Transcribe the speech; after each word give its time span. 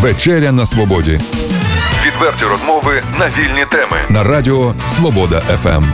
Вечеря 0.00 0.52
на 0.52 0.66
свободі 0.66 1.20
Відверті 2.06 2.44
розмови 2.44 3.02
на 3.18 3.26
вільні 3.28 3.64
теми. 3.70 3.96
на 4.08 4.24
радіо 4.24 4.74
Свобода. 4.86 5.40
ФМ. 5.40 5.84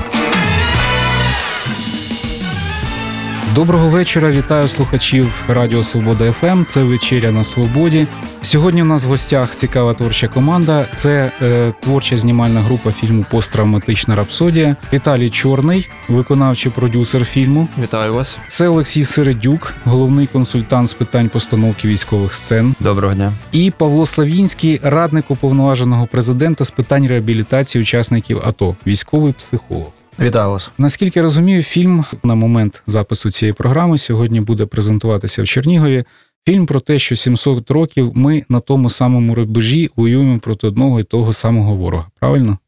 Доброго 3.55 3.89
вечора, 3.89 4.31
вітаю 4.31 4.69
слухачів 4.69 5.33
Радіо 5.49 5.83
Свобода 5.83 6.33
ФМ. 6.33 6.65
Це 6.65 6.83
вечеря 6.83 7.31
на 7.31 7.45
свободі. 7.45 8.07
Сьогодні 8.45 8.83
у 8.83 8.85
нас 8.85 9.05
в 9.05 9.09
гостях 9.09 9.55
цікава 9.55 9.95
творча 9.95 10.29
команда. 10.29 10.87
Це 10.95 11.33
е, 11.43 11.73
творча 11.81 12.17
знімальна 12.17 12.61
група 12.61 12.93
фільму 12.93 13.25
Посттравматична 13.31 14.15
рапсодія. 14.15 14.77
Віталій 14.93 15.31
Чорний, 15.31 15.89
виконавчий 16.09 16.73
продюсер 16.73 17.25
фільму. 17.25 17.69
Вітаю 17.83 18.15
вас. 18.15 18.39
Це 18.49 18.69
Олексій 18.69 19.05
Середюк, 19.05 19.75
головний 19.85 20.27
консультант 20.27 20.89
з 20.89 20.95
питань 20.95 21.29
постановки 21.29 21.89
військових 21.89 22.35
сцен. 22.35 22.75
Доброго 22.81 23.15
дня. 23.15 23.33
І 23.53 23.73
Павло 23.79 24.07
Славінський, 24.07 24.81
радник 24.83 25.31
уповноваженого 25.31 26.07
президента 26.07 26.65
з 26.65 26.71
питань 26.71 27.07
реабілітації 27.07 27.83
учасників 27.83 28.43
АТО, 28.45 28.77
військовий 28.87 29.33
психолог. 29.33 29.93
Вітаю 30.21 30.51
вас. 30.51 30.71
Наскільки 30.79 31.19
я 31.19 31.23
розумію, 31.23 31.63
фільм 31.63 32.05
на 32.25 32.35
момент 32.35 32.83
запису 32.87 33.31
цієї 33.31 33.53
програми 33.53 33.99
сьогодні 33.99 34.41
буде 34.41 34.67
презентуватися 34.67 35.43
в 35.43 35.47
Чернігові. 35.47 36.05
Фільм 36.47 36.67
про 36.67 36.81
те, 36.81 36.99
що 36.99 37.17
700 37.17 37.71
років 37.71 38.13
ми 38.15 38.45
на 38.49 38.61
тому 38.61 38.91
самому 38.91 39.35
рубежі 39.35 39.91
воюємо 39.97 40.39
проти 40.39 40.67
одного 40.67 41.01
і 41.01 41.05
того 41.05 41.33
самого 41.33 41.75
ворога. 41.75 42.07
Правильно? 42.21 42.59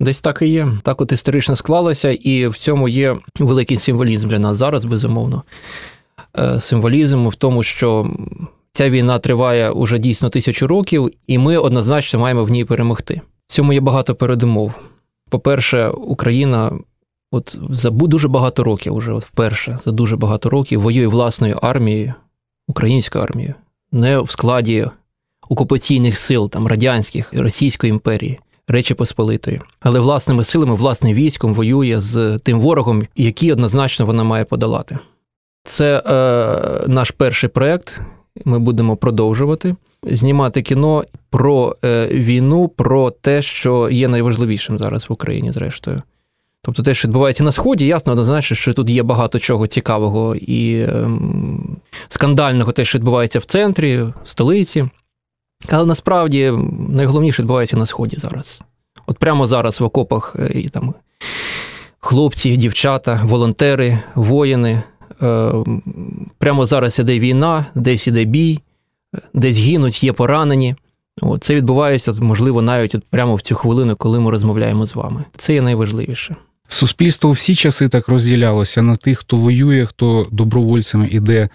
Десь 0.00 0.20
так 0.20 0.42
і 0.42 0.48
є. 0.48 0.68
Так 0.82 1.00
от 1.00 1.12
історично 1.12 1.56
склалося, 1.56 2.10
і 2.10 2.48
в 2.48 2.56
цьому 2.56 2.88
є 2.88 3.16
великий 3.38 3.76
символізм 3.76 4.28
для 4.28 4.38
нас 4.38 4.56
зараз, 4.56 4.84
безумовно. 4.84 5.42
Е, 6.38 6.60
Символізм 6.60 7.26
в 7.26 7.34
тому, 7.34 7.62
що 7.62 8.10
ця 8.72 8.90
війна 8.90 9.18
триває 9.18 9.70
уже 9.70 9.98
дійсно 9.98 10.28
тисячу 10.28 10.66
років, 10.66 11.10
і 11.26 11.38
ми 11.38 11.56
однозначно 11.56 12.20
маємо 12.20 12.44
в 12.44 12.50
ній 12.50 12.64
перемогти. 12.64 13.20
В 13.46 13.52
цьому 13.52 13.72
є 13.72 13.80
багато 13.80 14.14
передумов. 14.14 14.72
По-перше, 15.30 15.88
Україна 15.88 16.72
от 17.30 17.58
за 17.70 17.90
дуже 17.90 18.28
багато 18.28 18.64
років, 18.64 18.94
уже 18.94 19.12
от 19.12 19.24
вперше 19.24 19.78
за 19.84 19.90
дуже 19.90 20.16
багато 20.16 20.50
років 20.50 20.80
воює 20.80 21.06
власною 21.06 21.58
армією, 21.62 22.14
українською 22.68 23.24
армією, 23.24 23.54
не 23.92 24.18
в 24.18 24.30
складі 24.30 24.86
окупаційних 25.48 26.18
сил, 26.18 26.50
там 26.50 26.66
радянських, 26.66 27.32
Російської 27.32 27.90
імперії. 27.90 28.38
Речі 28.70 28.94
Посполитої, 28.94 29.60
але 29.80 30.00
власними 30.00 30.44
силами, 30.44 30.74
власним 30.74 31.14
військом 31.14 31.54
воює 31.54 32.00
з 32.00 32.38
тим 32.38 32.60
ворогом, 32.60 33.02
який 33.16 33.52
однозначно 33.52 34.06
вона 34.06 34.24
має 34.24 34.44
подолати. 34.44 34.98
Це 35.64 36.02
е, 36.06 36.88
наш 36.88 37.10
перший 37.10 37.50
проєкт. 37.50 38.00
Ми 38.44 38.58
будемо 38.58 38.96
продовжувати 38.96 39.76
знімати 40.02 40.62
кіно 40.62 41.04
про 41.30 41.76
е, 41.84 42.08
війну, 42.08 42.68
про 42.68 43.10
те, 43.10 43.42
що 43.42 43.90
є 43.90 44.08
найважливішим 44.08 44.78
зараз 44.78 45.08
в 45.08 45.12
Україні, 45.12 45.52
зрештою. 45.52 46.02
Тобто 46.62 46.82
те, 46.82 46.94
що 46.94 47.08
відбувається 47.08 47.44
на 47.44 47.52
сході, 47.52 47.86
ясно, 47.86 48.12
однозначно, 48.12 48.56
що 48.56 48.74
тут 48.74 48.90
є 48.90 49.02
багато 49.02 49.38
чого 49.38 49.66
цікавого 49.66 50.36
і 50.36 50.82
ем, 50.82 51.76
скандального, 52.08 52.72
те, 52.72 52.84
що 52.84 52.98
відбувається 52.98 53.38
в 53.38 53.44
центрі, 53.44 54.02
в 54.02 54.14
столиці. 54.24 54.88
Але 55.68 55.86
насправді 55.86 56.52
найголовніше 56.88 57.42
відбувається 57.42 57.76
на 57.76 57.86
сході 57.86 58.16
зараз. 58.16 58.60
От 59.06 59.18
прямо 59.18 59.46
зараз 59.46 59.80
в 59.80 59.84
окопах 59.84 60.36
е, 60.38 60.50
і 60.54 60.68
там 60.68 60.94
хлопці, 62.00 62.56
дівчата, 62.56 63.20
волонтери, 63.24 63.98
воїни. 64.14 64.82
Е, 65.22 65.52
Прямо 66.38 66.66
зараз 66.66 66.98
іде 66.98 67.18
війна, 67.18 67.66
десь 67.74 68.06
іде 68.06 68.24
бій, 68.24 68.60
десь 69.34 69.58
гинуть, 69.58 70.04
є 70.04 70.12
поранені. 70.12 70.76
Це 71.40 71.54
відбувається, 71.54 72.12
можливо, 72.12 72.62
навіть 72.62 72.94
от 72.94 73.04
прямо 73.04 73.34
в 73.34 73.42
цю 73.42 73.54
хвилину, 73.54 73.96
коли 73.96 74.20
ми 74.20 74.30
розмовляємо 74.30 74.86
з 74.86 74.94
вами. 74.94 75.24
Це 75.36 75.54
є 75.54 75.62
найважливіше. 75.62 76.36
Суспільство 76.68 77.30
всі 77.30 77.54
часи 77.54 77.88
так 77.88 78.08
розділялося 78.08 78.82
на 78.82 78.96
тих, 78.96 79.18
хто 79.18 79.36
воює, 79.36 79.86
хто 79.86 80.26
добровольцями 80.30 81.08
іде 81.12 81.48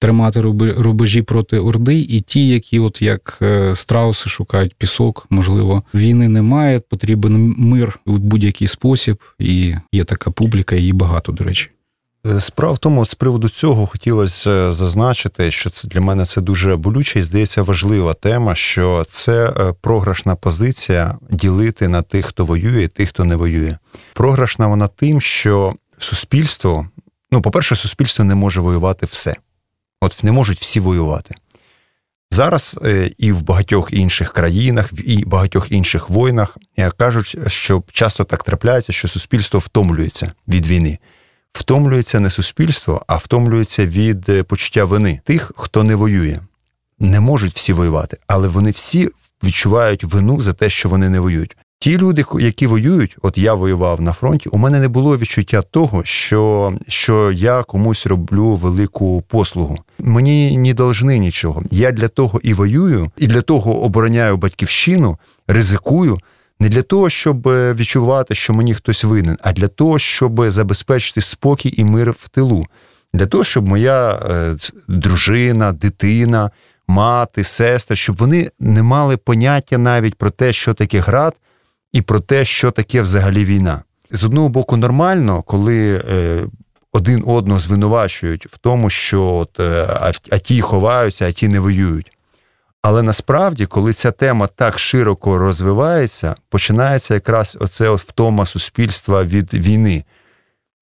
тримати 0.00 0.40
рубежі 0.40 1.22
проти 1.22 1.58
Орди, 1.58 1.98
і 1.98 2.20
ті, 2.20 2.48
які, 2.48 2.78
от 2.78 3.02
як 3.02 3.38
е, 3.42 3.74
страуси, 3.74 4.30
шукають 4.30 4.74
пісок, 4.74 5.26
можливо, 5.30 5.82
війни 5.94 6.28
немає, 6.28 6.80
потрібен 6.80 7.54
мир 7.58 8.00
у 8.06 8.18
будь-який 8.18 8.68
спосіб, 8.68 9.18
і 9.38 9.74
є 9.92 10.04
така 10.04 10.30
публіка, 10.30 10.76
її 10.76 10.92
багато, 10.92 11.32
до 11.32 11.44
речі. 11.44 11.70
Справа 12.38 12.72
в 12.74 12.78
тому, 12.78 13.06
з 13.06 13.14
приводу 13.14 13.48
цього 13.48 13.86
хотілося 13.86 14.50
е, 14.50 14.72
зазначити, 14.72 15.50
що 15.50 15.70
це 15.70 15.88
для 15.88 16.00
мене 16.00 16.26
це 16.26 16.40
дуже 16.40 16.76
болюча 16.76 17.18
і 17.18 17.22
здається 17.22 17.62
важлива 17.62 18.14
тема, 18.14 18.54
що 18.54 19.04
це 19.08 19.48
е, 19.48 19.74
програшна 19.80 20.36
позиція 20.36 21.18
ділити 21.30 21.88
на 21.88 22.02
тих, 22.02 22.26
хто 22.26 22.44
воює, 22.44 22.82
і 22.82 22.88
тих, 22.88 23.08
хто 23.08 23.24
не 23.24 23.36
воює. 23.36 23.76
Програшна 24.14 24.66
вона 24.66 24.88
тим, 24.88 25.20
що 25.20 25.74
суспільство, 25.98 26.86
ну, 27.30 27.42
по-перше, 27.42 27.76
суспільство 27.76 28.24
не 28.24 28.34
може 28.34 28.60
воювати 28.60 29.06
все. 29.06 29.34
От 30.00 30.24
не 30.24 30.32
можуть 30.32 30.60
всі 30.60 30.80
воювати. 30.80 31.34
Зараз 32.30 32.78
е, 32.84 33.10
і 33.18 33.32
в 33.32 33.42
багатьох 33.42 33.92
інших 33.92 34.32
країнах, 34.32 34.92
в- 34.92 35.08
і 35.08 35.24
багатьох 35.24 35.72
інших 35.72 36.10
воїнах 36.10 36.56
е, 36.78 36.90
кажуть, 36.90 37.36
що 37.46 37.82
часто 37.92 38.24
так 38.24 38.42
трапляється, 38.42 38.92
що 38.92 39.08
суспільство 39.08 39.60
втомлюється 39.60 40.32
від 40.48 40.66
війни 40.66 40.98
втомлюється 41.54 42.20
не 42.20 42.30
суспільство, 42.30 43.04
а 43.06 43.16
втомлюється 43.16 43.86
від 43.86 44.28
е, 44.28 44.42
почуття 44.42 44.84
вини 44.84 45.20
тих, 45.24 45.52
хто 45.56 45.84
не 45.84 45.94
воює. 45.94 46.40
Не 46.98 47.20
можуть 47.20 47.54
всі 47.54 47.72
воювати, 47.72 48.16
але 48.26 48.48
вони 48.48 48.70
всі 48.70 49.10
відчувають 49.44 50.04
вину 50.04 50.40
за 50.40 50.52
те, 50.52 50.70
що 50.70 50.88
вони 50.88 51.08
не 51.08 51.20
воюють. 51.20 51.56
Ті 51.78 51.98
люди, 51.98 52.24
які 52.40 52.66
воюють, 52.66 53.16
от 53.22 53.38
я 53.38 53.54
воював 53.54 54.00
на 54.00 54.12
фронті, 54.12 54.48
у 54.48 54.58
мене 54.58 54.80
не 54.80 54.88
було 54.88 55.18
відчуття 55.18 55.62
того, 55.62 56.04
що, 56.04 56.72
що 56.88 57.32
я 57.32 57.62
комусь 57.62 58.06
роблю 58.06 58.54
велику 58.54 59.22
послугу. 59.28 59.78
Мені 59.98 60.58
не 60.58 60.74
должны 60.74 61.18
нічого. 61.18 61.62
Я 61.70 61.92
для 61.92 62.08
того 62.08 62.40
і 62.42 62.54
воюю, 62.54 63.10
і 63.16 63.26
для 63.26 63.42
того 63.42 63.82
обороняю 63.82 64.36
батьківщину, 64.36 65.18
ризикую, 65.48 66.18
не 66.60 66.68
для 66.68 66.82
того, 66.82 67.10
щоб 67.10 67.48
е, 67.48 67.74
відчувати, 67.74 68.34
що 68.34 68.52
мені 68.52 68.74
хтось 68.74 69.04
винен, 69.04 69.38
а 69.42 69.52
для 69.52 69.68
того, 69.68 69.98
щоб 69.98 70.50
забезпечити 70.50 71.20
спокій 71.20 71.74
і 71.76 71.84
мир 71.84 72.10
в 72.10 72.28
тилу. 72.28 72.66
Для 73.14 73.26
того, 73.26 73.44
щоб 73.44 73.68
моя 73.68 74.12
е, 74.12 74.56
дружина, 74.88 75.72
дитина, 75.72 76.50
мати, 76.88 77.44
сестра, 77.44 77.96
щоб 77.96 78.16
вони 78.16 78.50
не 78.60 78.82
мали 78.82 79.16
поняття 79.16 79.78
навіть 79.78 80.14
про 80.14 80.30
те, 80.30 80.52
що 80.52 80.74
таке 80.74 81.00
град, 81.00 81.34
і 81.92 82.02
про 82.02 82.20
те, 82.20 82.44
що 82.44 82.70
таке 82.70 83.02
взагалі 83.02 83.44
війна. 83.44 83.82
З 84.10 84.24
одного 84.24 84.48
боку, 84.48 84.76
нормально, 84.76 85.42
коли 85.42 86.02
е, 86.10 86.42
один 86.92 87.22
одного 87.26 87.60
звинувачують 87.60 88.46
в 88.46 88.58
тому, 88.58 88.90
що 88.90 89.24
от, 89.24 89.60
а, 89.60 90.12
а 90.30 90.38
ті 90.38 90.60
ховаються, 90.60 91.28
а 91.28 91.32
ті 91.32 91.48
не 91.48 91.60
воюють. 91.60 92.13
Але 92.86 93.02
насправді, 93.02 93.66
коли 93.66 93.92
ця 93.92 94.10
тема 94.10 94.46
так 94.46 94.78
широко 94.78 95.38
розвивається, 95.38 96.34
починається 96.48 97.14
якраз 97.14 97.56
оце 97.60 97.88
от 97.88 98.00
втома 98.00 98.46
суспільства 98.46 99.24
від 99.24 99.54
війни. 99.54 100.04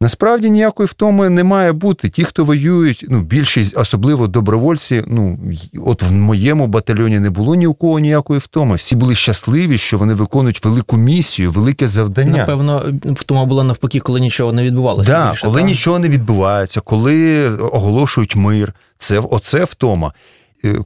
Насправді 0.01 0.51
ніякої 0.51 0.87
втоми 0.87 1.31
не 1.31 1.45
має 1.45 1.73
бути. 1.73 2.09
Ті, 2.09 2.25
хто 2.25 2.45
воюють, 2.45 3.05
ну 3.09 3.21
більшість, 3.21 3.79
особливо 3.79 4.27
добровольці. 4.27 5.05
Ну 5.07 5.39
от 5.87 6.03
в 6.03 6.13
моєму 6.13 6.67
батальйоні 6.67 7.21
не 7.21 7.31
було 7.31 7.55
ні 7.55 7.67
у 7.67 7.75
кого 7.75 7.99
ніякої 7.99 8.41
втоми. 8.41 8.77
Всі 8.77 8.97
були 8.97 9.15
щасливі, 9.15 9.79
що 9.79 9.99
вони 9.99 10.15
виконують 10.15 10.65
велику 10.65 10.97
місію, 10.97 11.51
велике 11.51 11.89
завдання. 11.89 12.39
Напевно, 12.39 12.85
втома 13.05 13.45
була 13.45 13.65
навпаки, 13.65 14.01
коли 14.01 14.21
нічого 14.21 14.53
не 14.53 14.63
відбувалося. 14.63 15.11
Да, 15.11 15.31
більше, 15.31 15.47
коли 15.47 15.61
так? 15.61 15.69
нічого 15.69 15.99
не 15.99 16.09
відбувається, 16.09 16.81
коли 16.81 17.49
оголошують 17.59 18.37
мир, 18.37 18.75
це 18.97 19.19
оце 19.19 19.65
втома. 19.65 20.13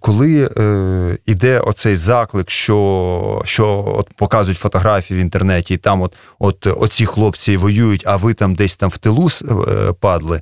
Коли 0.00 0.50
е, 0.56 1.18
іде 1.26 1.60
оцей 1.60 1.96
заклик, 1.96 2.50
що, 2.50 3.42
що 3.44 3.94
от 3.98 4.14
показують 4.16 4.58
фотографії 4.58 5.20
в 5.20 5.22
інтернеті, 5.22 5.74
і 5.74 5.76
там 5.76 6.02
от, 6.02 6.14
от 6.38 6.66
оці 6.66 7.06
хлопці 7.06 7.56
воюють, 7.56 8.02
а 8.06 8.16
ви 8.16 8.34
там 8.34 8.54
десь 8.54 8.76
там 8.76 8.90
в 8.90 8.98
тилу 8.98 9.28
е, 9.28 9.92
падли, 9.92 10.40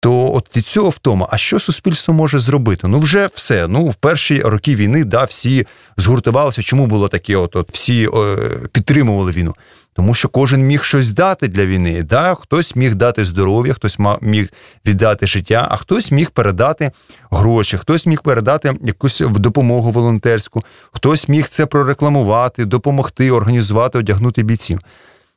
то 0.00 0.34
от 0.34 0.56
від 0.56 0.66
цього 0.66 0.90
втома, 0.90 1.28
а 1.30 1.36
що 1.36 1.58
суспільство 1.58 2.14
може 2.14 2.38
зробити? 2.38 2.88
Ну 2.88 2.98
вже 2.98 3.28
все. 3.34 3.68
Ну 3.68 3.88
в 3.88 3.94
перші 3.94 4.40
роки 4.40 4.74
війни 4.74 5.04
да, 5.04 5.24
всі 5.24 5.66
згуртувалися. 5.96 6.62
Чому 6.62 6.86
було 6.86 7.08
таке? 7.08 7.36
От, 7.36 7.56
от 7.56 7.70
всі 7.72 8.08
е, 8.14 8.36
підтримували 8.72 9.32
війну. 9.32 9.54
Тому 9.92 10.14
що 10.14 10.28
кожен 10.28 10.66
міг 10.66 10.82
щось 10.82 11.10
дати 11.10 11.48
для 11.48 11.66
війни. 11.66 12.02
Да? 12.02 12.34
Хтось 12.34 12.76
міг 12.76 12.94
дати 12.94 13.24
здоров'я, 13.24 13.74
хтось 13.74 13.98
міг 14.20 14.48
віддати 14.86 15.26
життя, 15.26 15.68
а 15.70 15.76
хтось 15.76 16.10
міг 16.10 16.30
передати 16.30 16.90
гроші, 17.30 17.78
хтось 17.78 18.06
міг 18.06 18.22
передати 18.22 18.74
якусь 18.84 19.20
допомогу 19.20 19.90
волонтерську, 19.90 20.62
хтось 20.92 21.28
міг 21.28 21.48
це 21.48 21.66
прорекламувати, 21.66 22.64
допомогти, 22.64 23.30
організувати, 23.30 23.98
одягнути 23.98 24.42
бійців. 24.42 24.80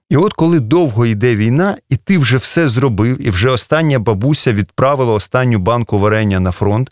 І 0.10 0.18
от 0.18 0.34
коли 0.34 0.60
довго 0.60 1.06
йде 1.06 1.36
війна, 1.36 1.78
і 1.90 1.96
ти 1.96 2.18
вже 2.18 2.38
все 2.38 2.68
зробив, 2.68 3.28
і 3.28 3.30
вже 3.30 3.50
остання 3.50 4.00
бабуся 4.00 4.54
відправила 4.54 5.14
останню 5.14 5.60
банку 5.60 6.00
варення 6.00 6.40
на 6.40 6.52
фронт, 6.52 6.92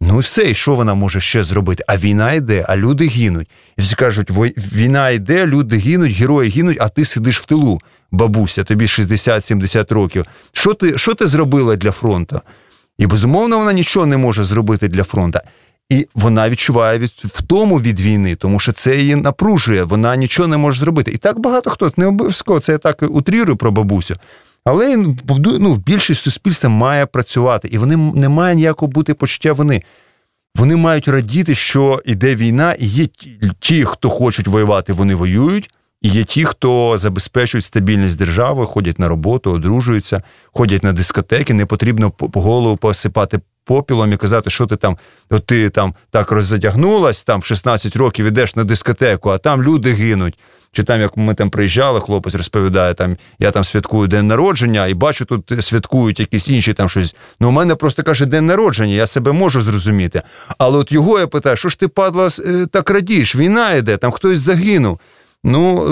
Ну 0.00 0.16
і 0.16 0.20
все, 0.20 0.50
і 0.50 0.54
що 0.54 0.74
вона 0.74 0.94
може 0.94 1.20
ще 1.20 1.42
зробити? 1.42 1.84
А 1.86 1.96
війна 1.96 2.32
йде, 2.32 2.64
а 2.68 2.76
люди 2.76 3.08
гинуть. 3.08 3.48
І 3.76 3.82
всі 3.82 3.94
кажуть, 3.94 4.30
війна 4.74 5.10
йде, 5.10 5.46
люди 5.46 5.76
гинуть, 5.76 6.12
герої 6.12 6.50
гинуть, 6.50 6.78
а 6.80 6.88
ти 6.88 7.04
сидиш 7.04 7.40
в 7.40 7.44
тилу, 7.44 7.80
бабуся, 8.10 8.64
тобі 8.64 8.84
60-70 8.84 9.94
років. 9.94 10.24
Що 10.52 10.74
ти 10.74 10.98
що 10.98 11.14
ти 11.14 11.26
зробила 11.26 11.76
для 11.76 11.92
фронту? 11.92 12.40
І 12.98 13.06
безумовно, 13.06 13.58
вона 13.58 13.72
нічого 13.72 14.06
не 14.06 14.16
може 14.16 14.44
зробити 14.44 14.88
для 14.88 15.04
фронту. 15.04 15.38
І 15.90 16.06
вона 16.14 16.50
відчуває 16.50 16.98
від 16.98 17.10
втому 17.10 17.80
від 17.80 18.00
війни, 18.00 18.36
тому 18.36 18.60
що 18.60 18.72
це 18.72 18.96
її 18.96 19.16
напружує, 19.16 19.84
вона 19.84 20.16
нічого 20.16 20.48
не 20.48 20.56
може 20.56 20.80
зробити. 20.80 21.10
І 21.10 21.16
так 21.16 21.38
багато 21.38 21.70
хто 21.70 21.92
не 21.96 22.06
обов'язково 22.06 22.60
це 22.60 22.72
я 22.72 22.78
так 22.78 23.02
утрірую 23.02 23.56
про 23.56 23.72
бабусю. 23.72 24.16
Але 24.68 24.96
ну, 25.58 25.76
більшість 25.76 26.22
суспільства 26.22 26.70
має 26.70 27.06
працювати, 27.06 27.68
і 27.68 27.78
вони 27.78 27.96
не 27.96 28.28
має 28.28 28.54
ніякого 28.54 28.92
бути 28.92 29.14
почуття 29.14 29.52
вини. 29.52 29.82
Вони 30.54 30.76
мають 30.76 31.08
радіти, 31.08 31.54
що 31.54 32.02
йде 32.04 32.34
війна, 32.34 32.72
і 32.78 32.86
є 32.86 33.06
ті, 33.60 33.84
хто 33.84 34.08
хочуть 34.08 34.48
воювати, 34.48 34.92
вони 34.92 35.14
воюють. 35.14 35.70
І 36.02 36.08
є 36.08 36.24
ті, 36.24 36.44
хто 36.44 36.98
забезпечують 36.98 37.64
стабільність 37.64 38.18
держави, 38.18 38.66
ходять 38.66 38.98
на 38.98 39.08
роботу, 39.08 39.52
одружуються, 39.52 40.22
ходять 40.52 40.82
на 40.82 40.92
дискотеки. 40.92 41.54
Не 41.54 41.66
потрібно 41.66 42.10
по 42.10 42.40
голову 42.40 42.76
посипати 42.76 43.40
попілом 43.64 44.12
і 44.12 44.16
казати, 44.16 44.50
що 44.50 44.66
ти 44.66 44.76
там, 44.76 44.98
от 45.30 45.46
ти 45.46 45.70
там 45.70 45.94
так 46.10 46.30
роззадягнулась, 46.30 47.24
там 47.24 47.40
в 47.40 47.44
16 47.44 47.96
років 47.96 48.26
ідеш 48.26 48.56
на 48.56 48.64
дискотеку, 48.64 49.30
а 49.30 49.38
там 49.38 49.62
люди 49.62 49.92
гинуть. 49.92 50.38
Чи 50.72 50.82
там, 50.82 51.00
як 51.00 51.16
ми 51.16 51.34
там 51.34 51.50
приїжджали, 51.50 52.00
хлопець 52.00 52.34
розповідає, 52.34 52.94
там 52.94 53.16
я 53.38 53.50
там 53.50 53.64
святкую 53.64 54.08
день 54.08 54.26
народження 54.26 54.86
і 54.86 54.94
бачу, 54.94 55.24
тут 55.24 55.64
святкують 55.64 56.20
якісь 56.20 56.48
інші 56.48 56.72
там 56.72 56.88
щось. 56.88 57.14
Ну, 57.40 57.48
у 57.48 57.52
мене 57.52 57.74
просто 57.74 58.02
каже 58.02 58.26
день 58.26 58.46
народження, 58.46 58.94
я 58.94 59.06
себе 59.06 59.32
можу 59.32 59.62
зрозуміти. 59.62 60.22
Але 60.58 60.78
от 60.78 60.92
його 60.92 61.18
я 61.18 61.26
питаю, 61.26 61.56
що 61.56 61.68
ж 61.68 61.78
ти 61.78 61.88
падла 61.88 62.28
е, 62.46 62.66
так 62.72 62.90
радієш? 62.90 63.36
Війна 63.36 63.72
йде, 63.72 63.96
там 63.96 64.12
хтось 64.12 64.38
загинув. 64.38 64.98
Ну 65.48 65.82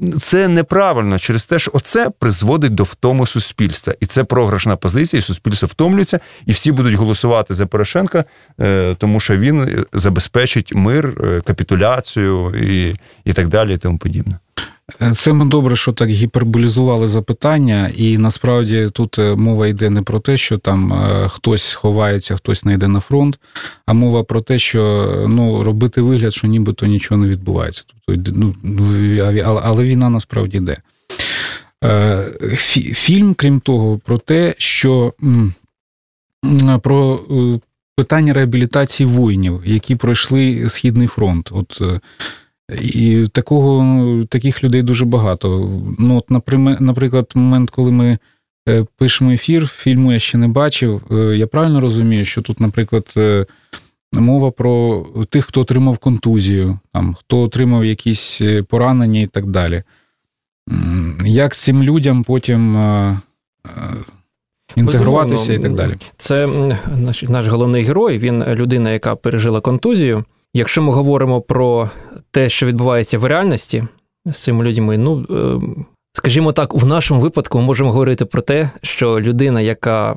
е, 0.00 0.18
це 0.18 0.48
неправильно 0.48 1.18
через 1.18 1.46
те, 1.46 1.58
що 1.58 1.70
оце 1.74 2.10
призводить 2.18 2.74
до 2.74 2.82
втому 2.82 3.26
суспільства, 3.26 3.94
і 4.00 4.06
це 4.06 4.24
програшна 4.24 4.76
позиція. 4.76 5.18
і 5.18 5.22
Суспільство 5.22 5.68
втомлюється, 5.68 6.20
і 6.46 6.52
всі 6.52 6.72
будуть 6.72 6.94
голосувати 6.94 7.54
за 7.54 7.66
Порошенка, 7.66 8.24
е, 8.60 8.94
тому 8.98 9.20
що 9.20 9.36
він 9.36 9.84
забезпечить 9.92 10.74
мир, 10.74 11.14
е, 11.24 11.40
капітуляцію 11.40 12.54
і, 12.54 12.96
і 13.24 13.32
так 13.32 13.48
далі, 13.48 13.74
і 13.74 13.76
тому 13.76 13.98
подібне. 13.98 14.38
Це 15.14 15.32
ми 15.32 15.44
добре, 15.44 15.76
що 15.76 15.92
так 15.92 16.08
гіперболізували 16.08 17.06
запитання, 17.06 17.92
і 17.96 18.18
насправді 18.18 18.88
тут 18.92 19.18
е, 19.18 19.36
мова 19.36 19.66
йде 19.66 19.90
не 19.90 20.02
про 20.02 20.20
те, 20.20 20.36
що 20.36 20.58
там 20.58 20.92
е, 20.92 21.28
хтось 21.28 21.74
ховається, 21.74 22.36
хтось 22.36 22.64
не 22.64 22.74
йде 22.74 22.88
на 22.88 23.00
фронт, 23.00 23.38
а 23.86 23.92
мова 23.92 24.24
про 24.24 24.40
те, 24.40 24.58
що 24.58 25.24
ну, 25.28 25.62
робити 25.62 26.00
вигляд, 26.00 26.34
що 26.34 26.46
нібито 26.46 26.86
нічого 26.86 27.20
не 27.20 27.28
відбувається. 27.28 27.84
Тобто, 28.06 28.32
ну, 28.34 28.54
Але 29.62 29.84
війна 29.84 30.10
насправді 30.10 30.56
йде. 30.56 30.76
Е, 31.84 32.24
фільм, 32.94 33.34
крім 33.34 33.60
того, 33.60 33.98
про 33.98 34.18
те, 34.18 34.54
що 34.58 35.12
про 36.82 37.20
питання 37.96 38.32
реабілітації 38.32 39.06
воїнів, 39.06 39.62
які 39.64 39.96
пройшли 39.96 40.68
Східний 40.68 41.08
фронт. 41.08 41.50
От 41.52 41.82
і 42.72 43.26
такого, 43.32 44.24
таких 44.24 44.64
людей 44.64 44.82
дуже 44.82 45.04
багато. 45.04 45.70
Ну, 45.98 46.16
от, 46.16 46.30
Наприклад, 46.80 47.32
момент, 47.34 47.70
коли 47.70 47.90
ми 47.90 48.18
е, 48.68 48.86
пишемо 48.96 49.30
ефір, 49.30 49.66
фільму 49.66 50.12
я 50.12 50.18
ще 50.18 50.38
не 50.38 50.48
бачив. 50.48 51.02
Е, 51.10 51.14
я 51.14 51.46
правильно 51.46 51.80
розумію, 51.80 52.24
що 52.24 52.42
тут, 52.42 52.60
наприклад, 52.60 53.14
е, 53.16 53.46
мова 54.12 54.50
про 54.50 55.06
тих, 55.28 55.44
хто 55.44 55.60
отримав 55.60 55.98
контузію, 55.98 56.78
там, 56.92 57.14
хто 57.14 57.40
отримав 57.40 57.84
якісь 57.84 58.42
поранення 58.68 59.20
і 59.20 59.26
так 59.26 59.46
далі. 59.46 59.82
Як 61.24 61.54
з 61.54 61.64
цим 61.64 61.82
людям 61.82 62.24
потім 62.24 62.76
інтегруватися 64.76 65.52
і 65.52 65.58
так 65.58 65.74
далі? 65.74 65.92
Це 66.16 66.48
наш, 66.96 67.22
наш 67.22 67.46
головний 67.46 67.84
герой, 67.84 68.18
він 68.18 68.44
людина, 68.44 68.90
яка 68.90 69.16
пережила 69.16 69.60
контузію. 69.60 70.24
Якщо 70.54 70.82
ми 70.82 70.92
говоримо 70.92 71.40
про 71.40 71.90
те, 72.36 72.48
що 72.48 72.66
відбувається 72.66 73.18
в 73.18 73.24
реальності 73.24 73.84
з 74.26 74.42
цими 74.42 74.64
людьми, 74.64 74.98
ну 74.98 75.26
е, 75.30 75.60
скажімо 76.12 76.52
так, 76.52 76.74
в 76.74 76.86
нашому 76.86 77.20
випадку 77.20 77.58
ми 77.58 77.64
можемо 77.64 77.92
говорити 77.92 78.24
про 78.24 78.42
те, 78.42 78.70
що 78.82 79.20
людина, 79.20 79.60
яка 79.60 80.16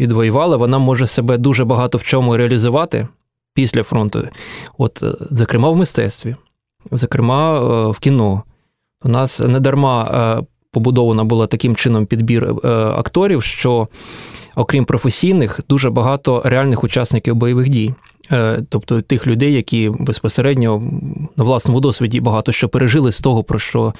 відвоювала, 0.00 0.56
вона 0.56 0.78
може 0.78 1.06
себе 1.06 1.38
дуже 1.38 1.64
багато 1.64 1.98
в 1.98 2.02
чому 2.02 2.36
реалізувати 2.36 3.08
після 3.54 3.82
фронту. 3.82 4.28
От, 4.78 5.02
е, 5.02 5.12
зокрема, 5.30 5.70
в 5.70 5.76
мистецтві, 5.76 6.36
зокрема, 6.90 7.60
е, 7.60 7.90
в 7.90 7.98
кіно. 7.98 8.42
У 9.04 9.08
нас 9.08 9.40
не 9.40 9.60
дарма 9.60 10.42
побудована 10.72 11.24
була 11.24 11.46
таким 11.46 11.76
чином 11.76 12.06
підбір 12.06 12.54
акторів, 12.96 13.42
що, 13.42 13.88
окрім 14.56 14.84
професійних, 14.84 15.60
дуже 15.68 15.90
багато 15.90 16.42
реальних 16.44 16.84
учасників 16.84 17.34
бойових 17.34 17.68
дій. 17.68 17.94
Е, 18.32 18.62
тобто 18.68 19.02
тих 19.02 19.26
людей, 19.26 19.54
які 19.54 19.90
безпосередньо 19.98 20.82
на 21.36 21.44
власному 21.44 21.80
досвіді 21.80 22.20
багато 22.20 22.52
що 22.52 22.68
пережили 22.68 23.12
з 23.12 23.20
того, 23.20 23.44
про 23.44 23.58
що 23.58 23.94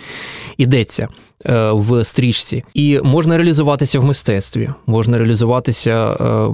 йдеться 0.56 1.08
е, 1.46 1.70
в 1.72 2.04
стрічці. 2.04 2.64
І 2.74 3.00
можна 3.02 3.36
реалізуватися 3.36 4.00
в 4.00 4.04
мистецтві, 4.04 4.70
можна 4.86 5.18
реалізуватися 5.18 6.16
е, 6.20 6.48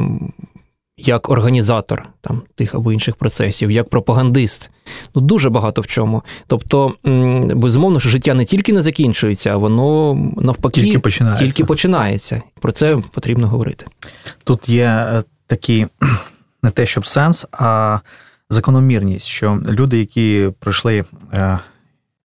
як 0.97 1.31
організатор 1.31 2.09
там 2.21 2.43
тих 2.55 2.75
або 2.75 2.93
інших 2.93 3.17
процесів, 3.17 3.71
як 3.71 3.89
пропагандист. 3.89 4.71
Ну 5.15 5.23
дуже 5.23 5.51
багато 5.51 5.81
в 5.81 5.87
чому. 5.87 6.23
Тобто, 6.47 6.95
безумовно, 7.55 8.01
що 8.01 8.09
життя 8.09 8.35
не 8.35 8.45
тільки 8.45 8.73
не 8.73 8.83
закінчується, 8.83 9.51
а 9.51 9.57
воно 9.57 10.15
навпаки 10.37 10.81
тільки 10.81 10.99
починається. 10.99 11.45
Тільки 11.45 11.65
починається. 11.65 12.43
Про 12.61 12.73
це 12.73 13.03
потрібно 13.13 13.49
говорити. 13.49 13.87
Тут 14.45 14.69
є 14.69 15.23
такі 15.47 15.87
не 16.63 16.71
те, 16.71 16.87
щоб 16.87 17.07
сенс, 17.07 17.47
а 17.53 17.99
закономірність, 18.51 19.27
що 19.27 19.63
люди, 19.69 19.99
які 19.99 20.51
пройшли 20.59 21.05
е, 21.33 21.59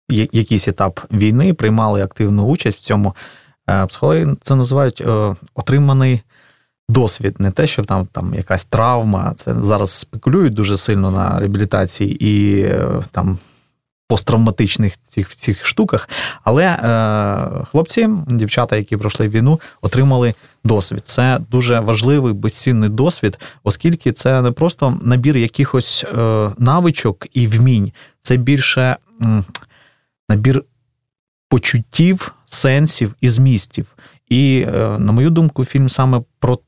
якийсь 0.09 0.69
етап 0.69 1.01
війни, 1.13 1.55
приймали 1.55 2.03
активну 2.03 2.45
участь 2.45 2.79
в 2.79 2.83
цьому, 2.83 3.15
е, 3.71 3.87
психологи 3.87 4.37
це 4.43 4.55
називають 4.55 5.01
е, 5.01 5.37
отриманий. 5.55 6.23
Досвід, 6.89 7.37
не 7.39 7.51
те, 7.51 7.67
що 7.67 7.85
там 7.85 8.07
там 8.13 8.35
якась 8.35 8.65
травма. 8.65 9.33
Це 9.37 9.55
зараз 9.61 9.91
спекулюють 9.91 10.55
дуже 10.55 10.77
сильно 10.77 11.11
на 11.11 11.41
реабілітації 11.41 12.17
і 12.31 12.67
там 13.11 13.39
посттравматичних 14.09 15.03
цих 15.05 15.37
цих 15.37 15.67
штуках. 15.67 16.09
Але 16.45 16.65
е, 16.65 17.65
хлопці, 17.71 18.09
дівчата, 18.27 18.77
які 18.77 18.97
пройшли 18.97 19.29
війну, 19.29 19.61
отримали 19.81 20.35
досвід. 20.65 21.03
Це 21.05 21.41
дуже 21.51 21.81
важливий 21.81 22.33
безцінний 22.33 22.89
досвід, 22.89 23.39
оскільки 23.63 24.13
це 24.13 24.43
не 24.43 24.51
просто 24.51 24.99
набір 25.03 25.37
якихось 25.37 26.05
е, 26.19 26.51
навичок 26.59 27.27
і 27.33 27.47
вмінь, 27.47 27.93
це 28.21 28.37
більше 28.37 28.97
м, 29.23 29.45
набір 30.29 30.65
почуттів, 31.49 32.35
сенсів 32.47 33.15
і 33.21 33.29
змістів. 33.29 33.87
І, 34.29 34.67
е, 34.75 34.99
на 34.99 35.13
мою 35.13 35.31
думку, 35.31 35.65
фільм 35.65 35.89
саме 35.89 36.23
про 36.39 36.59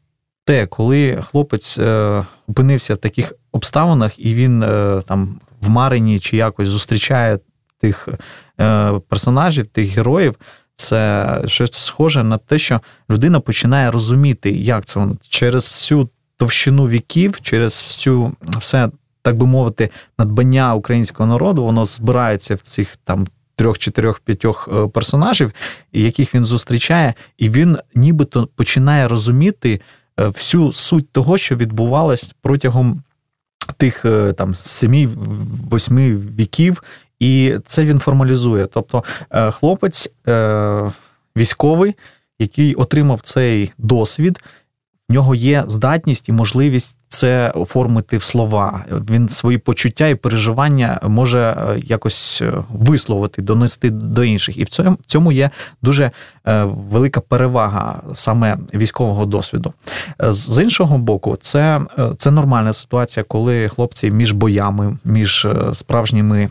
те, 0.44 0.66
коли 0.66 1.22
хлопець 1.30 1.78
е, 1.78 2.24
опинився 2.48 2.94
в 2.94 2.98
таких 2.98 3.32
обставинах, 3.52 4.18
і 4.18 4.34
він 4.34 4.62
е, 4.62 5.02
там 5.06 5.40
в 5.64 5.70
Марині 5.70 6.20
чи 6.20 6.36
якось 6.36 6.68
зустрічає 6.68 7.38
тих 7.80 8.08
е, 8.60 8.92
персонажів, 9.08 9.66
тих 9.66 9.88
героїв. 9.96 10.34
Це 10.76 11.42
щось 11.46 11.72
схоже 11.72 12.24
на 12.24 12.38
те, 12.38 12.58
що 12.58 12.80
людина 13.10 13.40
починає 13.40 13.90
розуміти, 13.90 14.50
як 14.50 14.84
це 14.84 15.06
через 15.28 15.64
всю 15.64 16.08
товщину 16.36 16.88
віків, 16.88 17.40
через 17.40 17.72
всю 17.72 18.32
все, 18.58 18.90
так 19.22 19.36
би 19.36 19.46
мовити, 19.46 19.90
надбання 20.18 20.74
українського 20.74 21.28
народу, 21.28 21.64
воно 21.64 21.84
збирається 21.84 22.54
в 22.54 22.58
цих 22.58 22.96
там 22.96 23.26
трьох, 23.56 23.78
чотирьох, 23.78 24.20
п'ятьох 24.20 24.68
е, 24.72 24.88
персонажів, 24.88 25.52
яких 25.92 26.34
він 26.34 26.44
зустрічає, 26.44 27.14
і 27.38 27.50
він 27.50 27.78
нібито 27.94 28.48
починає 28.56 29.08
розуміти 29.08 29.80
е, 30.20 30.26
всю 30.28 30.72
суть 30.72 31.12
того, 31.12 31.38
що 31.38 31.56
відбувалось 31.56 32.34
протягом 32.42 33.02
тих 33.76 34.04
е, 34.04 34.32
там 34.32 34.54
семи-восьми 34.54 36.16
віків, 36.16 36.82
і 37.20 37.58
це 37.64 37.84
він 37.84 37.98
формалізує. 37.98 38.66
Тобто 38.66 39.04
е, 39.30 39.50
хлопець 39.50 40.12
е, 40.28 40.92
військовий, 41.36 41.94
який 42.38 42.74
отримав 42.74 43.20
цей 43.20 43.72
досвід, 43.78 44.40
в 45.08 45.12
нього 45.12 45.34
є 45.34 45.64
здатність 45.66 46.28
і 46.28 46.32
можливість 46.32 46.98
це 47.14 47.50
оформити 47.50 48.16
в 48.16 48.22
слова. 48.22 48.84
Він 48.90 49.28
свої 49.28 49.58
почуття 49.58 50.08
і 50.08 50.14
переживання 50.14 51.00
може 51.02 51.40
е, 51.40 51.80
якось 51.84 52.42
е, 52.42 52.52
висловити, 52.68 53.42
донести 53.42 53.90
до 53.90 54.24
інших. 54.24 54.58
І 54.58 54.64
в 54.64 54.68
цьому 54.68 54.96
цьому 55.06 55.32
є 55.32 55.50
дуже 55.82 56.10
е, 56.46 56.64
велика 56.64 57.20
перевага 57.20 58.02
саме 58.14 58.58
військового 58.74 59.26
досвіду. 59.26 59.72
З 60.18 60.62
іншого 60.62 60.98
боку, 60.98 61.36
це, 61.40 61.80
це 62.18 62.30
нормальна 62.30 62.72
ситуація, 62.72 63.24
коли 63.24 63.68
хлопці 63.68 64.10
між 64.10 64.32
боями, 64.32 64.98
між 65.04 65.46
справжніми. 65.74 66.48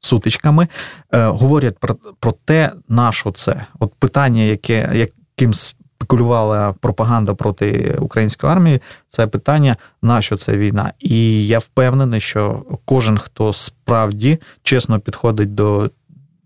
Сутичками 0.00 0.68
говорять 1.12 1.78
про, 1.78 1.94
про 2.20 2.32
те, 2.44 2.72
на 2.88 3.12
що 3.12 3.30
це. 3.30 3.66
От 3.78 3.94
питання, 3.94 4.42
яке 4.42 4.90
яким 4.94 5.54
спекулювала 5.96 6.74
пропаганда 6.80 7.34
проти 7.34 7.98
української 8.00 8.52
армії, 8.52 8.80
це 9.08 9.26
питання, 9.26 9.76
на 10.02 10.22
що 10.22 10.36
це 10.36 10.56
війна. 10.56 10.92
І 11.00 11.46
я 11.46 11.58
впевнений, 11.58 12.20
що 12.20 12.62
кожен, 12.84 13.18
хто 13.18 13.52
справді 13.52 14.38
чесно 14.62 15.00
підходить 15.00 15.54
до, 15.54 15.90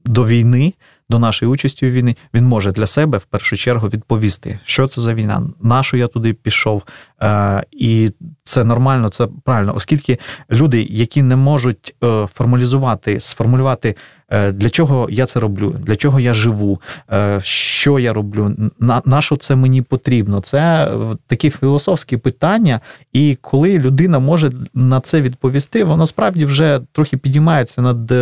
до 0.04 0.26
війни, 0.26 0.74
до 1.10 1.18
нашої 1.18 1.50
участі 1.50 1.86
у 1.86 1.90
війні, 1.90 2.16
він 2.34 2.44
може 2.44 2.72
для 2.72 2.86
себе 2.86 3.18
в 3.18 3.24
першу 3.24 3.56
чергу 3.56 3.88
відповісти, 3.88 4.58
що 4.64 4.86
це 4.86 5.00
за 5.00 5.14
війна, 5.14 5.42
на 5.62 5.82
що 5.82 5.96
я 5.96 6.06
туди 6.06 6.32
пішов. 6.32 6.82
Е, 7.22 7.62
і 7.72 8.10
це 8.42 8.64
нормально, 8.64 9.08
це 9.08 9.28
правильно, 9.44 9.74
оскільки 9.76 10.18
люди, 10.50 10.86
які 10.90 11.22
не 11.22 11.36
можуть 11.36 11.94
е, 12.04 12.26
формалізувати, 12.34 13.20
сформулювати, 13.20 13.96
е, 14.28 14.52
для 14.52 14.70
чого 14.70 15.08
я 15.10 15.26
це 15.26 15.40
роблю, 15.40 15.74
для 15.86 15.96
чого 15.96 16.20
я 16.20 16.34
живу, 16.34 16.80
що 17.42 17.98
я 17.98 18.12
роблю, 18.12 18.56
на, 19.04 19.20
що 19.20 19.36
це 19.36 19.56
мені 19.56 19.82
потрібно. 19.82 20.40
Це 20.40 20.92
такі 21.26 21.50
філософські 21.50 22.16
питання, 22.16 22.80
і 23.12 23.38
коли 23.40 23.78
людина 23.78 24.18
може 24.18 24.52
на 24.74 25.00
це 25.00 25.20
відповісти, 25.20 25.84
вона 25.84 26.06
справді 26.06 26.44
вже 26.44 26.80
трохи 26.92 27.16
підіймається 27.16 27.82
над 27.82 28.12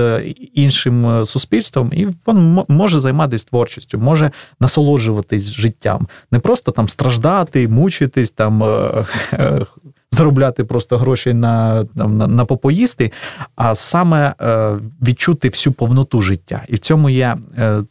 іншим 0.55 1.27
суспільством, 1.27 1.91
і 1.93 2.07
він 2.29 2.65
може 2.69 3.01
займатися 3.01 3.47
творчістю, 3.49 3.99
може 3.99 4.31
насолоджуватись 4.61 5.51
життям, 5.53 6.09
не 6.31 6.39
просто 6.39 6.73
там 6.73 6.89
страждати, 6.89 7.69
мучитись, 7.69 8.31
там 8.31 8.63
заробляти 10.11 10.65
просто 10.65 10.99
гроші 10.99 11.35
на, 11.35 11.87
на, 11.95 12.07
на 12.27 12.45
попоїсти, 12.45 13.13
а 13.57 13.75
саме 13.75 14.35
е, 14.41 14.79
відчути 15.07 15.49
всю 15.49 15.75
повноту 15.75 16.23
життя. 16.23 16.65
І 16.69 16.75
в 16.75 16.79
цьому 16.79 17.11
є 17.11 17.37
е, 17.59 17.83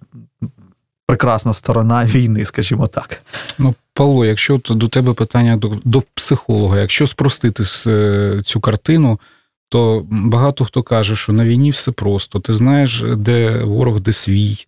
прекрасна 1.07 1.53
сторона 1.53 2.05
війни, 2.15 2.45
скажімо 2.45 2.87
так. 2.87 3.21
Ну, 3.57 3.75
Павло, 3.93 4.25
якщо 4.25 4.59
до 4.69 4.87
тебе 4.87 5.13
питання 5.13 5.57
до, 5.57 5.71
до 5.83 6.03
психолога, 6.13 6.79
якщо 6.79 7.07
спростити 7.07 7.63
е, 7.87 8.39
цю 8.43 8.59
картину, 8.59 9.19
то 9.69 10.05
багато 10.09 10.65
хто 10.65 10.83
каже, 10.83 11.15
що 11.15 11.33
на 11.33 11.45
війні 11.45 11.69
все 11.69 11.91
просто. 11.91 12.39
Ти 12.39 12.53
знаєш, 12.53 13.03
де 13.17 13.63
ворог, 13.63 13.99
де 13.99 14.11
свій. 14.11 14.65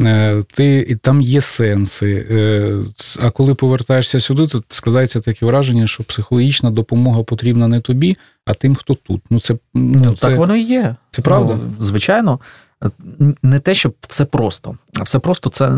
Е, 0.00 0.42
Ти, 0.52 0.86
і 0.88 0.94
там 0.96 1.20
є 1.20 1.40
сенси. 1.40 2.26
Е, 2.30 2.78
А 3.22 3.30
коли 3.30 3.54
повертаєшся 3.54 4.20
сюди, 4.20 4.46
то 4.46 4.62
складається 4.68 5.20
таке 5.20 5.46
враження, 5.46 5.86
що 5.86 6.04
психологічна 6.04 6.70
допомога 6.70 7.22
потрібна 7.22 7.68
не 7.68 7.80
тобі, 7.80 8.16
а 8.46 8.54
тим, 8.54 8.74
хто 8.74 8.94
тут. 8.94 9.20
Ну, 9.30 9.40
це, 9.40 9.54
ну, 9.74 10.02
Ну, 10.04 10.14
це, 10.16 10.28
так 10.28 10.38
воно 10.38 10.56
і 10.56 10.62
є. 10.62 10.96
це 11.10 11.22
правда? 11.22 11.58
Ну, 11.64 11.84
звичайно. 11.84 12.40
Не 13.42 13.58
те, 13.58 13.74
щоб 13.74 13.94
все 14.08 14.24
просто. 14.24 14.76
Все 15.02 15.18
просто 15.18 15.50
це 15.50 15.68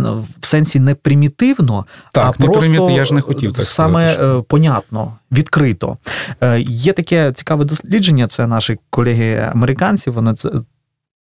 в 0.41 0.47
сенсі 0.47 0.81
не 0.81 0.95
примітивно, 0.95 1.87
Так, 2.13 2.35
а 2.39 2.43
не 2.43 2.51
просто 2.51 2.71
приміти, 2.73 2.93
я 2.93 3.05
ж 3.05 3.15
не 3.15 3.21
хотів 3.21 3.53
так 3.53 3.65
саме 3.65 4.13
сказати, 4.13 4.39
е, 4.39 4.43
понятно, 4.49 5.13
відкрито. 5.33 5.97
Е, 6.41 6.61
Є 6.61 6.93
таке 6.93 7.33
цікаве 7.33 7.65
дослідження. 7.65 8.27
Це 8.27 8.47
наші 8.47 8.79
колеги-американці. 8.91 10.11
Вони 10.11 10.35
це, 10.35 10.51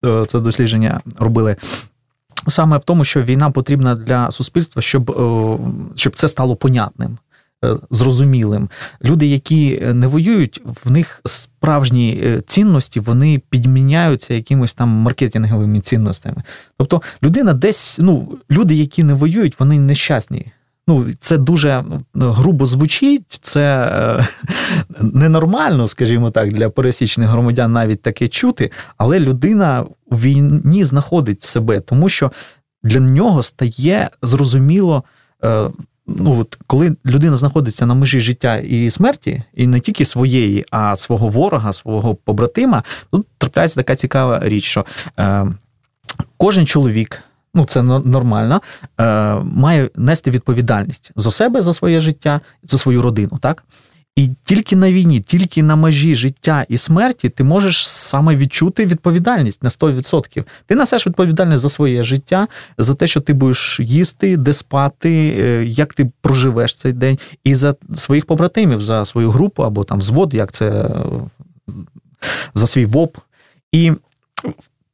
е, 0.07 0.25
це 0.29 0.41
дослідження 0.41 1.01
робили. 1.19 1.57
Саме 2.49 2.79
в 2.79 2.85
тому, 2.85 3.05
що 3.05 3.23
війна 3.23 3.51
потрібна 3.51 3.95
для 3.95 4.31
суспільства, 4.31 4.83
щоб, 4.83 5.11
е, 5.11 5.59
щоб 5.95 6.17
це 6.17 6.29
стало 6.29 6.57
понятним, 6.57 7.19
е, 7.65 7.77
зрозумілим. 7.91 8.69
Люди, 9.05 9.27
які 9.27 9.81
не 9.81 10.07
воюють, 10.07 10.63
в 10.85 10.91
них 10.91 11.21
справжні 11.25 12.23
е, 12.25 12.41
цінності 12.41 13.01
вони 13.01 13.43
підміняються 13.51 14.35
якимось 14.35 14.75
там 14.75 14.89
маркетинговими 14.89 15.81
цінностями. 15.81 16.43
Тобто, 16.79 17.03
людина 17.23 17.55
десь, 17.55 17.99
ну, 18.03 18.39
люди, 18.51 18.75
які 18.75 19.05
не 19.05 19.15
воюють, 19.15 19.61
вони 19.61 19.79
нещасні. 19.79 20.53
Ну, 20.89 21.07
це 21.21 21.39
дуже 21.39 21.85
ну, 22.15 22.31
грубо 22.31 22.67
звучить, 22.67 23.39
це 23.41 23.91
е, 23.93 24.27
ненормально, 25.01 25.89
скажімо 25.89 26.31
так, 26.31 26.53
для 26.53 26.69
пересічних 26.69 27.29
громадян 27.29 27.73
навіть 27.73 28.03
таке 28.03 28.29
чути, 28.29 28.71
але 28.97 29.21
людина 29.21 29.85
у 30.11 30.17
війні 30.17 30.85
знаходить 30.85 31.43
себе, 31.43 31.81
тому 31.81 32.09
що 32.09 32.33
для 32.83 33.01
нього 33.01 33.43
стає 33.43 34.11
зрозуміло. 34.23 35.05
Е, 35.45 35.71
Ну, 36.07 36.41
от 36.41 36.59
коли 36.67 36.97
людина 37.07 37.37
знаходиться 37.37 37.87
на 37.87 37.95
межі 37.95 38.21
життя 38.21 38.57
і 38.57 38.91
смерті, 38.91 39.43
і 39.55 39.67
не 39.67 39.81
тільки 39.81 40.05
своєї, 40.05 40.65
а 40.71 40.97
свого 40.97 41.29
ворога, 41.29 41.73
свого 41.73 42.15
побратима, 42.15 42.83
тут 43.11 43.27
трапляється 43.39 43.81
така 43.81 43.97
цікава 43.97 44.41
річ, 44.43 44.65
що 44.65 44.85
е, 45.19 45.47
кожен 46.37 46.67
чоловік, 46.67 47.23
ну 47.55 47.65
це 47.65 47.83
нормально, 47.83 48.63
е, 49.01 49.35
має 49.35 49.91
нести 49.97 50.31
відповідальність 50.31 51.13
за 51.17 51.31
себе, 51.31 51.63
за 51.63 51.75
своє 51.75 52.01
життя, 52.01 52.41
за 52.63 52.79
свою 52.79 53.03
родину, 53.03 53.39
так? 53.41 53.65
І 54.17 54.31
тільки 54.45 54.77
на 54.77 54.93
війні, 54.93 55.21
тільки 55.21 55.63
на 55.63 55.77
межі 55.77 56.15
життя 56.15 56.67
і 56.69 56.79
смерті 56.79 57.29
ти 57.29 57.45
можеш 57.45 57.89
саме 57.89 58.37
відчути 58.37 58.87
відповідальність 58.87 59.63
на 59.63 59.69
100%. 59.69 60.45
Ти 60.67 60.75
несеш 60.75 61.07
відповідальність 61.07 61.63
за 61.63 61.69
своє 61.69 62.03
життя, 62.03 62.49
за 62.79 62.95
те, 62.95 63.07
що 63.07 63.21
ти 63.21 63.33
будеш 63.33 63.81
їсти, 63.81 64.37
де 64.37 64.53
спати, 64.53 65.37
е, 65.39 65.65
як 65.65 65.95
ти 65.95 66.11
проживеш 66.21 66.77
цей 66.77 66.93
день, 66.93 67.19
і 67.45 67.55
за 67.55 67.75
своїх 67.95 68.27
побратимів, 68.27 68.83
за 68.83 69.05
свою 69.05 69.31
групу 69.31 69.63
або 69.63 69.85
там 69.85 69.99
взвод, 69.99 70.35
як 70.35 70.53
це 70.53 70.91
за 72.55 72.67
свій 72.67 72.85
ВОП. 72.85 73.17
І 73.73 73.93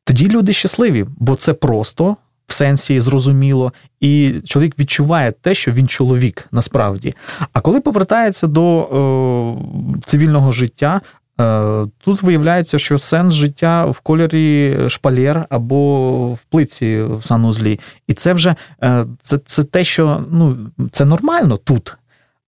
тоді 0.05 0.29
люди 0.29 0.53
щасливі, 0.53 1.07
бо 1.17 1.35
це 1.35 1.53
просто. 1.55 2.17
В 2.51 2.53
сенсі 2.53 3.01
зрозуміло, 3.01 3.73
і 4.01 4.35
чоловік 4.45 4.79
відчуває 4.79 5.33
те, 5.33 5.55
що 5.55 5.73
він 5.73 5.89
чоловік 5.89 6.49
насправді. 6.53 7.15
А 7.53 7.61
коли 7.61 7.81
повертається 7.81 8.47
до 8.47 8.83
е, 8.83 10.01
цивільного 10.07 10.53
життя, 10.53 11.01
е, 11.41 11.87
тут 12.05 12.23
виявляється, 12.23 12.79
що 12.79 12.99
сенс 12.99 13.35
життя 13.35 13.87
в 13.87 14.01
кольорі 14.01 14.79
шпалєр 14.89 15.47
або 15.51 16.33
в 16.33 16.39
плиці 16.39 17.03
в 17.03 17.25
санузлі. 17.25 17.81
І 18.07 18.13
це 18.13 18.33
вже 18.33 18.55
е, 18.83 19.07
це, 19.23 19.39
це 19.39 19.65
те, 19.65 19.85
що 19.85 20.25
ну, 20.31 20.57
це 20.93 21.05
нормально 21.05 21.57
тут. 21.57 21.97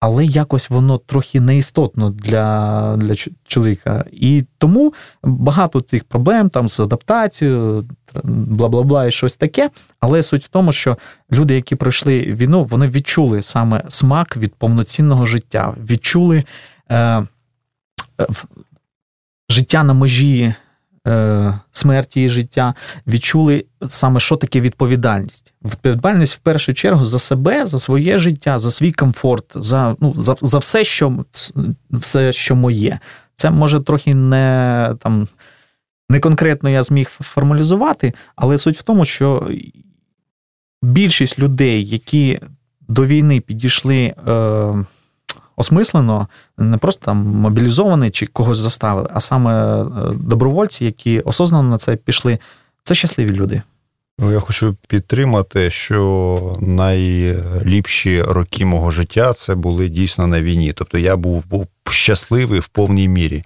Але 0.01 0.25
якось 0.25 0.71
воно 0.71 0.99
трохи 0.99 1.41
неістотно 1.41 2.11
для 2.11 2.97
для 2.97 3.15
чоловіка. 3.47 4.05
І 4.13 4.45
тому 4.59 4.95
багато 5.23 5.81
цих 5.81 6.05
проблем 6.05 6.49
там 6.49 6.69
з 6.69 6.81
адаптацією, 6.81 7.89
бла 8.25 8.69
бла 8.69 8.83
бла 8.83 9.07
і 9.07 9.11
щось 9.11 9.37
таке. 9.37 9.71
Але 10.01 10.23
суть 10.23 10.45
в 10.45 10.49
тому, 10.49 10.73
що 10.73 10.99
люди, 11.33 11.55
які 11.55 11.77
пройшли 11.77 12.21
війну, 12.21 12.65
вони 12.65 12.89
відчули 12.89 13.43
саме 13.43 13.85
смак 13.89 14.37
від 14.37 14.55
повноцінного 14.55 15.27
життя, 15.27 15.75
відчули 15.91 16.45
е, 16.91 17.23
життя 19.49 19.85
на 19.85 19.95
межі 19.95 20.55
е, 21.07 21.61
смерті 21.73 22.23
і 22.23 22.29
життя, 22.29 22.75
відчули 23.07 23.65
саме, 23.87 24.21
що 24.21 24.37
таке 24.37 24.61
відповідальність. 24.61 25.53
Відповідальність 25.65 26.35
в 26.35 26.39
першу 26.39 26.75
чергу 26.75 27.05
за 27.05 27.19
себе, 27.19 27.67
за 27.67 27.79
своє 27.79 28.19
життя, 28.19 28.59
за 28.59 28.71
свій 28.71 28.93
комфорт, 28.93 29.45
за, 29.55 29.97
ну, 30.01 30.15
за, 30.17 30.37
за 30.43 30.59
все, 30.59 30.85
що, 30.85 31.25
все, 31.91 32.33
що 32.33 32.57
моє. 32.57 32.99
Це 33.37 33.51
може 33.51 33.81
трохи 33.81 34.15
не 34.15 34.95
там. 34.99 35.29
Не 36.09 36.21
конкретно 36.21 36.71
я 36.71 36.83
зміг 36.83 37.09
формалізувати, 37.09 38.13
але 38.37 38.59
суть 38.59 38.79
в 38.79 38.83
тому, 38.83 39.05
що 39.05 39.51
більшість 40.83 41.39
людей, 41.39 41.89
які 41.89 42.41
до 42.89 43.07
війни 43.07 43.41
підійшли 43.41 43.97
е, 43.97 44.15
осмислено, 45.61 46.29
не 46.59 46.77
просто 46.77 47.05
там 47.05 47.17
мобілізовані 47.17 48.11
чи 48.11 48.27
когось 48.27 48.59
заставили, 48.59 49.09
а 49.15 49.21
саме 49.21 49.83
е, 49.83 49.87
добровольці, 50.15 50.85
які 50.85 51.21
осознано 51.21 51.71
на 51.71 51.79
це 51.79 51.97
пішли, 51.97 52.39
це 52.83 52.95
щасливі 52.95 53.31
люди. 53.31 53.63
Ну, 54.19 54.33
я 54.33 54.41
хочу 54.41 54.77
підтримати, 54.89 55.71
що 55.71 56.59
найліпші 56.61 58.23
роки 58.23 58.65
мого 58.65 58.91
життя 58.91 59.33
це 59.33 59.55
були 59.55 59.89
дійсно 59.89 60.27
на 60.27 60.43
війні. 60.43 60.73
Тобто 60.73 60.99
я 60.99 61.17
був, 61.17 61.47
був 61.47 61.67
щасливий 61.91 62.61
в 62.61 62.69
повній 62.69 63.09
мірі. 63.09 63.45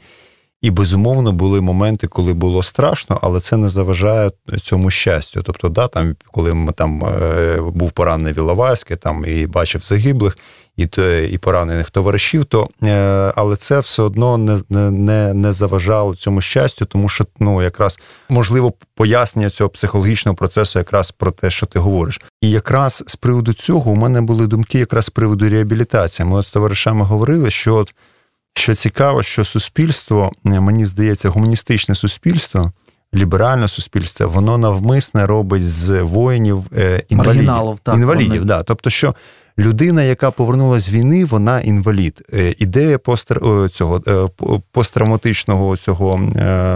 І 0.64 0.70
безумовно 0.70 1.32
були 1.32 1.60
моменти, 1.60 2.06
коли 2.06 2.32
було 2.32 2.62
страшно, 2.62 3.18
але 3.22 3.40
це 3.40 3.56
не 3.56 3.68
заважає 3.68 4.30
цьому 4.62 4.90
щастю. 4.90 5.42
Тобто, 5.42 5.68
да, 5.68 5.88
там, 5.88 6.16
коли 6.32 6.54
ми 6.54 6.72
там 6.72 7.04
е, 7.04 7.60
був 7.60 7.92
поранений 7.92 8.32
в 8.32 8.36
Іловайське, 8.38 8.96
там 8.96 9.24
і 9.28 9.46
бачив 9.46 9.82
загиблих, 9.82 10.38
і 10.76 10.88
і 11.30 11.38
поранених 11.38 11.90
товаришів, 11.90 12.44
то 12.44 12.68
е, 12.82 13.32
але 13.36 13.56
це 13.56 13.80
все 13.80 14.02
одно 14.02 14.38
не 14.38 14.58
не, 14.90 15.34
не 15.34 15.52
заважало 15.52 16.16
цьому 16.16 16.40
щастю, 16.40 16.84
тому 16.84 17.08
що 17.08 17.26
ну 17.40 17.62
якраз 17.62 17.98
можливо 18.28 18.72
пояснення 18.94 19.50
цього 19.50 19.70
психологічного 19.70 20.36
процесу, 20.36 20.78
якраз 20.78 21.10
про 21.10 21.30
те, 21.30 21.50
що 21.50 21.66
ти 21.66 21.78
говориш. 21.78 22.20
І 22.40 22.50
якраз 22.50 23.04
з 23.06 23.16
приводу 23.16 23.52
цього 23.52 23.90
у 23.90 23.94
мене 23.94 24.20
були 24.20 24.46
думки, 24.46 24.78
якраз 24.78 25.04
з 25.04 25.10
приводу 25.10 25.48
реабілітації. 25.48 26.26
Ми 26.26 26.36
от 26.36 26.46
з 26.46 26.50
товаришами 26.50 27.04
говорили, 27.04 27.50
що 27.50 27.74
от. 27.74 27.94
Що 28.56 28.74
цікаво, 28.74 29.22
що 29.22 29.44
суспільство, 29.44 30.32
е, 30.46 30.60
мені 30.60 30.84
здається, 30.84 31.28
гуманістичне 31.28 31.94
суспільство, 31.94 32.72
ліберальне 33.14 33.68
суспільство, 33.68 34.28
воно 34.28 34.58
навмисне 34.58 35.26
робить 35.26 35.68
з 35.68 36.02
воїнів 36.02 36.64
е, 36.76 37.02
інвалідів. 37.08 37.78
Так, 37.82 37.94
інвалідів 37.94 38.28
вони... 38.28 38.44
да. 38.44 38.62
Тобто, 38.62 38.90
що 38.90 39.14
людина, 39.58 40.02
яка 40.02 40.30
повернулася 40.30 40.86
з 40.86 40.90
війни, 40.90 41.24
вона 41.24 41.60
інвалід. 41.60 42.22
Е, 42.34 42.54
ідея 42.58 42.98
постр... 42.98 43.40
цього 43.70 44.02
посттравматичного 44.72 45.76
цього 45.76 46.20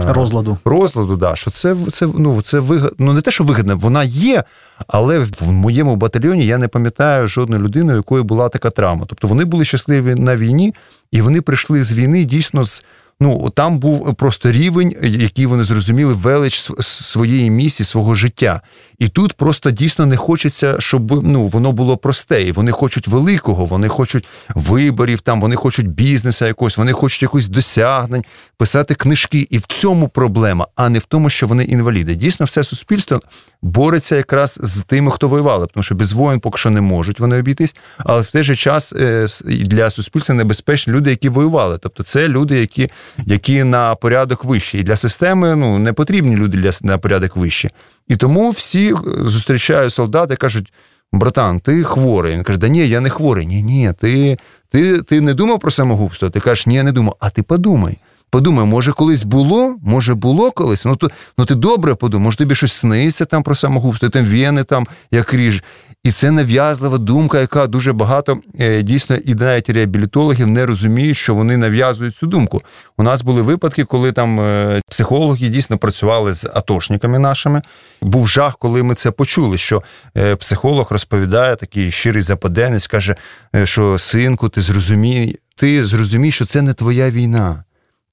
розладу, 0.07 0.57
розладу, 0.65 1.17
да, 1.17 1.35
що 1.35 1.51
це 1.51 1.75
це, 1.91 2.07
ну, 2.17 2.41
це 2.41 2.59
вигод... 2.59 2.95
ну 2.99 3.13
не 3.13 3.21
те, 3.21 3.31
що 3.31 3.43
вигідно, 3.43 3.77
вона 3.77 4.03
є, 4.03 4.43
але 4.87 5.19
в 5.19 5.51
моєму 5.51 5.95
батальйоні 5.95 6.45
я 6.45 6.57
не 6.57 6.67
пам'ятаю 6.67 7.27
жодної 7.27 7.61
людини, 7.61 7.93
у 7.93 7.95
якої 7.95 8.23
була 8.23 8.49
така 8.49 8.69
травма. 8.69 9.05
Тобто 9.07 9.27
вони 9.27 9.45
були 9.45 9.65
щасливі 9.65 10.15
на 10.15 10.37
війні. 10.37 10.73
І 11.11 11.21
вони 11.21 11.41
прийшли 11.41 11.83
з 11.83 11.93
війни 11.93 12.23
дійсно 12.23 12.63
з. 12.63 12.83
Ну, 13.21 13.49
там 13.49 13.79
був 13.79 14.15
просто 14.15 14.51
рівень, 14.51 14.95
який 15.03 15.45
вони 15.45 15.63
зрозуміли, 15.63 16.13
велич 16.13 16.71
своєї 16.79 17.49
місії, 17.49 17.87
свого 17.87 18.15
життя. 18.15 18.61
І 18.99 19.07
тут 19.07 19.33
просто 19.33 19.71
дійсно 19.71 20.05
не 20.05 20.17
хочеться, 20.17 20.75
щоб 20.79 21.23
ну 21.23 21.47
воно 21.47 21.71
було 21.71 21.97
просте. 21.97 22.43
І 22.43 22.51
Вони 22.51 22.71
хочуть 22.71 23.07
великого, 23.07 23.65
вони 23.65 23.87
хочуть 23.87 24.27
виборів, 24.55 25.21
там 25.21 25.41
вони 25.41 25.55
хочуть 25.55 25.87
бізнеса 25.87 26.47
якогось, 26.47 26.77
вони 26.77 26.91
хочуть 26.91 27.21
якось 27.21 27.47
досягнень, 27.47 28.23
писати 28.57 28.95
книжки. 28.95 29.47
І 29.49 29.57
в 29.57 29.65
цьому 29.65 30.07
проблема, 30.07 30.67
а 30.75 30.89
не 30.89 30.99
в 30.99 31.03
тому, 31.03 31.29
що 31.29 31.47
вони 31.47 31.63
інваліди. 31.63 32.15
Дійсно, 32.15 32.45
все 32.45 32.63
суспільство 32.63 33.21
бореться 33.61 34.15
якраз 34.15 34.59
з 34.63 34.81
тими, 34.81 35.11
хто 35.11 35.27
воювали, 35.27 35.67
тому 35.73 35.83
що 35.83 35.95
без 35.95 36.13
воїн 36.13 36.39
поки 36.39 36.57
що 36.57 36.69
не 36.69 36.81
можуть 36.81 37.19
вони 37.19 37.39
обійтись, 37.39 37.75
але 37.97 38.21
в 38.21 38.31
той 38.31 38.43
же 38.43 38.55
час 38.55 38.93
е, 38.93 39.27
для 39.45 39.89
суспільства 39.89 40.35
небезпечні 40.35 40.93
люди, 40.93 41.09
які 41.09 41.29
воювали. 41.29 41.77
Тобто, 41.77 42.03
це 42.03 42.27
люди, 42.27 42.59
які 42.59 42.89
які 43.25 43.63
на 43.63 43.95
порядок 43.95 44.45
вищі. 44.45 44.79
І 44.79 44.83
для 44.83 44.95
системи 44.95 45.55
ну 45.55 45.79
не 45.79 45.93
потрібні 45.93 46.35
люди 46.35 46.57
для 46.57 46.71
на 46.81 46.97
порядок 46.97 47.35
вищі. 47.35 47.69
І 48.07 48.15
тому 48.15 48.49
всі 48.49 48.95
зустрічають 49.05 49.93
солдати, 49.93 50.35
кажуть: 50.35 50.73
братан, 51.11 51.59
ти 51.59 51.83
хворий. 51.83 52.35
Він 52.35 52.43
каже, 52.43 52.59
да 52.59 52.67
ні, 52.67 52.87
я 52.87 52.99
не 52.99 53.09
хворий. 53.09 53.47
Ні, 53.47 53.63
ні, 53.63 53.93
ти 53.99 54.37
ти, 54.69 55.01
ти 55.01 55.21
не 55.21 55.33
думав 55.33 55.59
про 55.59 55.71
самогубство? 55.71 56.29
Ти 56.29 56.39
кажеш, 56.39 56.67
ні, 56.67 56.75
я 56.75 56.83
не 56.83 56.91
думав. 56.91 57.15
А 57.19 57.29
ти 57.29 57.43
подумай. 57.43 57.97
Подумай, 58.29 58.65
може, 58.65 58.91
колись 58.91 59.23
було, 59.23 59.75
може 59.83 60.15
було 60.15 60.51
колись. 60.51 60.85
Ну 60.85 60.95
то 60.95 61.09
ну 61.37 61.45
ти 61.45 61.55
добре 61.55 61.95
подумай, 61.95 62.23
може 62.23 62.37
тобі 62.37 62.55
щось 62.55 62.73
сниться 62.73 63.25
там 63.25 63.43
про 63.43 63.55
самогубство, 63.55 64.09
там 64.09 64.25
вени 64.25 64.63
там 64.63 64.87
як 65.11 65.33
ріж. 65.33 65.63
І 66.03 66.11
це 66.11 66.31
нав'язлива 66.31 66.97
думка, 66.97 67.39
яка 67.39 67.67
дуже 67.67 67.93
багато 67.93 68.39
е, 68.59 68.81
дійсно 68.81 69.15
і 69.15 69.35
навіть 69.35 69.69
реабілітологів 69.69 70.47
не 70.47 70.65
розуміють, 70.65 71.17
що 71.17 71.35
вони 71.35 71.57
нав'язують 71.57 72.15
цю 72.15 72.27
думку. 72.27 72.61
У 72.97 73.03
нас 73.03 73.21
були 73.21 73.41
випадки, 73.41 73.83
коли 73.83 74.11
там 74.11 74.39
е, 74.39 74.81
психологи 74.89 75.49
дійсно 75.49 75.77
працювали 75.77 76.33
з 76.33 76.49
атошниками 76.53 77.19
нашими. 77.19 77.61
Був 78.01 78.27
жах, 78.27 78.57
коли 78.57 78.83
ми 78.83 78.95
це 78.95 79.11
почули. 79.11 79.57
Що 79.57 79.83
е, 80.17 80.35
психолог 80.35 80.87
розповідає 80.91 81.55
такий 81.55 81.91
щирий 81.91 82.21
западенець, 82.21 82.87
каже, 82.87 83.15
що 83.63 83.99
синку, 83.99 84.49
ти 84.49 84.61
зрозумій, 84.61 85.35
ти 85.55 85.85
зрозумій, 85.85 86.31
що 86.31 86.45
це 86.45 86.61
не 86.61 86.73
твоя 86.73 87.09
війна. 87.09 87.63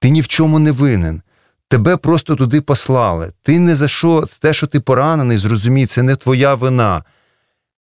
Ти 0.01 0.11
ні 0.11 0.21
в 0.21 0.29
чому 0.29 0.59
не 0.59 0.73
винен. 0.73 1.23
Тебе 1.69 1.97
просто 1.97 2.35
туди 2.35 2.61
послали. 2.61 3.33
Ти 3.43 3.59
не 3.59 3.77
за 3.77 3.89
що, 3.89 4.25
те, 4.41 4.55
що 4.55 4.67
ти 4.67 4.81
поранений, 4.81 5.39
зрозумій, 5.39 5.87
це 5.87 6.03
не 6.03 6.17
твоя 6.17 6.55
вина. 6.55 7.03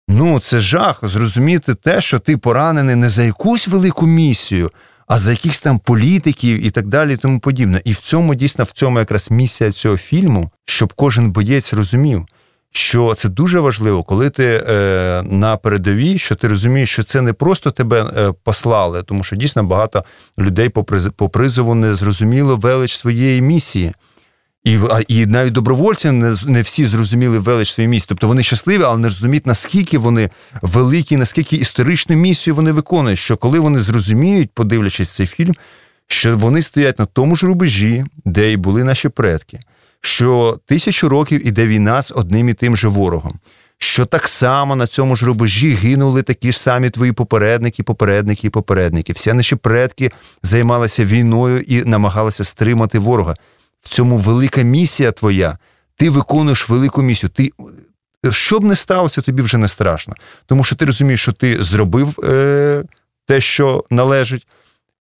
Ну, 0.07 0.39
це 0.39 0.59
жах 0.59 0.99
зрозуміти 1.03 1.75
те, 1.75 2.01
що 2.01 2.19
ти 2.19 2.37
поранений 2.37 2.95
не 2.95 3.09
за 3.09 3.23
якусь 3.23 3.67
велику 3.67 4.07
місію, 4.07 4.71
а 5.07 5.17
за 5.17 5.31
якихось 5.31 5.61
там 5.61 5.79
політиків 5.79 6.65
і 6.65 6.71
так 6.71 6.87
далі, 6.87 7.13
і 7.13 7.17
тому 7.17 7.39
подібне. 7.39 7.81
І 7.85 7.91
в 7.91 7.99
цьому 7.99 8.35
дійсно 8.35 8.63
в 8.63 8.71
цьому 8.71 8.99
якраз 8.99 9.31
місія 9.31 9.71
цього 9.71 9.97
фільму, 9.97 10.51
щоб 10.65 10.93
кожен 10.93 11.31
боєць 11.31 11.73
розумів, 11.73 12.25
що 12.71 13.13
це 13.13 13.29
дуже 13.29 13.59
важливо, 13.59 14.03
коли 14.03 14.29
ти 14.29 14.63
е, 14.67 15.23
на 15.25 15.57
передовій, 15.57 16.17
що 16.17 16.35
ти 16.35 16.47
розумієш, 16.47 16.89
що 16.89 17.03
це 17.03 17.21
не 17.21 17.33
просто 17.33 17.71
тебе 17.71 18.11
е, 18.17 18.33
послали, 18.43 19.03
тому 19.03 19.23
що 19.23 19.35
дійсно 19.35 19.63
багато 19.63 20.03
людей 20.39 20.69
по, 20.69 20.83
приз, 20.83 21.09
призову 21.31 21.75
не 21.75 21.95
зрозуміло 21.95 22.55
велич 22.55 22.97
своєї 22.97 23.41
місії. 23.41 23.93
І 24.65 24.79
і 25.07 25.25
навіть 25.25 25.53
добровольці 25.53 26.11
не 26.11 26.35
не 26.45 26.61
всі 26.61 26.85
зрозуміли 26.85 27.39
велич 27.39 27.73
своєї 27.73 27.89
місії. 27.89 28.05
Тобто 28.09 28.27
вони 28.27 28.43
щасливі, 28.43 28.83
але 28.83 28.97
не 28.97 29.07
розуміють, 29.07 29.45
наскільки 29.45 29.97
вони 29.97 30.29
великі, 30.61 31.17
наскільки 31.17 31.55
історичну 31.55 32.15
місію 32.15 32.55
вони 32.55 32.71
виконують. 32.71 33.19
Що 33.19 33.37
коли 33.37 33.59
вони 33.59 33.79
зрозуміють, 33.79 34.51
подивлячись 34.53 35.09
цей 35.09 35.27
фільм, 35.27 35.53
що 36.07 36.37
вони 36.37 36.61
стоять 36.61 36.99
на 36.99 37.05
тому 37.05 37.35
ж 37.35 37.47
рубежі, 37.47 38.05
де 38.25 38.51
і 38.51 38.57
були 38.57 38.83
наші 38.83 39.09
предки, 39.09 39.59
що 40.01 40.57
тисячу 40.65 41.09
років 41.09 41.47
іде 41.47 41.67
війна 41.67 42.01
з 42.01 42.13
одним 42.15 42.49
і 42.49 42.53
тим 42.53 42.75
же 42.75 42.87
ворогом. 42.87 43.39
Що 43.77 44.05
так 44.05 44.27
само 44.27 44.75
на 44.75 44.87
цьому 44.87 45.15
ж 45.15 45.25
рубежі 45.25 45.71
гинули 45.73 46.23
такі 46.23 46.51
ж 46.51 46.59
самі 46.59 46.89
твої 46.89 47.11
попередники, 47.11 47.83
попередники 47.83 48.47
і 48.47 48.49
попередники. 48.49 49.13
Всі 49.13 49.33
наші 49.33 49.55
предки 49.55 50.11
займалися 50.43 51.05
війною 51.05 51.61
і 51.61 51.83
намагалися 51.83 52.43
стримати 52.43 52.99
ворога 52.99 53.35
в 53.85 53.89
цьому 53.89 54.17
велика 54.17 54.61
місія 54.61 55.11
твоя. 55.11 55.57
Ти 55.95 56.09
виконуєш 56.09 56.69
велику 56.69 57.01
місію. 57.01 57.29
Ти 57.29 57.51
що 58.31 58.59
б 58.59 58.63
не 58.63 58.75
сталося, 58.75 59.21
тобі 59.21 59.41
вже 59.41 59.57
не 59.57 59.67
страшно. 59.67 60.15
Тому 60.45 60.63
що 60.63 60.75
ти 60.75 60.85
розумієш, 60.85 61.21
що 61.21 61.31
ти 61.31 61.63
зробив 61.63 62.19
е, 62.23 62.83
те, 63.27 63.41
що 63.41 63.83
належить. 63.89 64.47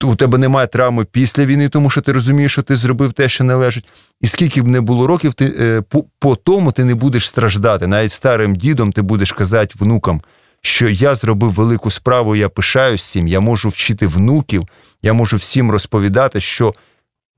У 0.03 0.15
тебе 0.15 0.37
немає 0.37 0.67
травми 0.67 1.05
після 1.05 1.45
війни, 1.45 1.69
тому 1.69 1.89
що 1.89 2.01
ти 2.01 2.11
розумієш, 2.11 2.51
що 2.51 2.61
ти 2.61 2.75
зробив 2.75 3.13
те, 3.13 3.29
що 3.29 3.43
належить. 3.43 3.85
І 4.21 4.27
скільки 4.27 4.61
б 4.61 4.67
не 4.67 4.81
було 4.81 5.07
років, 5.07 5.33
ти 5.33 5.55
е, 5.59 5.81
по, 5.81 6.05
по 6.19 6.35
тому 6.35 6.71
ти 6.71 6.83
не 6.85 6.95
будеш 6.95 7.27
страждати. 7.27 7.87
Навіть 7.87 8.11
старим 8.11 8.55
дідом 8.55 8.91
ти 8.91 9.01
будеш 9.01 9.31
казати 9.31 9.75
внукам, 9.79 10.21
що 10.61 10.89
я 10.89 11.15
зробив 11.15 11.51
велику 11.51 11.91
справу, 11.91 12.35
я 12.35 12.49
пишаюсь 12.49 13.11
цим, 13.11 13.27
я 13.27 13.39
можу 13.39 13.69
вчити 13.69 14.07
внуків, 14.07 14.67
я 15.01 15.13
можу 15.13 15.37
всім 15.37 15.71
розповідати, 15.71 16.41
що 16.41 16.73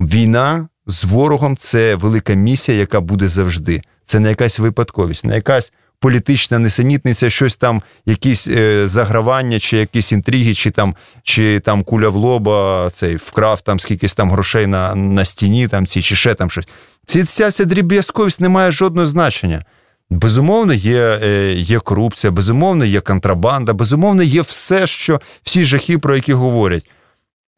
війна 0.01 0.67
з 0.87 1.03
ворогом 1.05 1.57
це 1.57 1.95
велика 1.95 2.33
місія, 2.33 2.77
яка 2.77 3.01
буде 3.01 3.27
завжди. 3.27 3.81
Це 4.05 4.19
не 4.19 4.29
якась 4.29 4.59
випадковість, 4.59 5.25
не 5.25 5.35
якась 5.35 5.73
політична 5.99 6.59
несенітниця, 6.59 7.29
щось 7.29 7.55
там, 7.55 7.81
якісь 8.05 8.47
е, 8.47 8.87
загравання, 8.87 9.59
чи 9.59 9.77
якісь 9.77 10.11
інтриги, 10.11 10.53
чи 10.53 10.71
там 10.71 10.95
чи 11.23 11.59
там 11.59 11.83
куля 11.83 12.09
в 12.09 12.15
лоба, 12.15 12.89
цей 12.89 13.15
вкрав 13.15 13.61
там 13.61 13.79
скількись 13.79 14.15
там 14.15 14.31
грошей 14.31 14.67
на 14.67 14.95
на 14.95 15.25
стіні, 15.25 15.67
там 15.67 15.85
ці, 15.85 16.01
чи 16.01 16.15
ще 16.15 16.33
там 16.33 16.49
щось. 16.49 16.67
Ці, 17.05 17.23
ця 17.23 17.51
ця 17.51 17.65
дріб'язковість 17.65 18.41
не 18.41 18.49
має 18.49 18.71
жодного 18.71 19.07
значення. 19.07 19.65
Безумовно, 20.09 20.73
є 20.73 21.19
е, 21.23 21.53
є 21.53 21.79
корупція, 21.79 22.31
безумовно, 22.31 22.85
є 22.85 23.01
контрабанда, 23.01 23.73
безумовно, 23.73 24.23
є 24.23 24.41
все, 24.41 24.87
що 24.87 25.21
всі 25.43 25.65
жахи, 25.65 25.97
про 25.97 26.15
які 26.15 26.33
говорять 26.33 26.85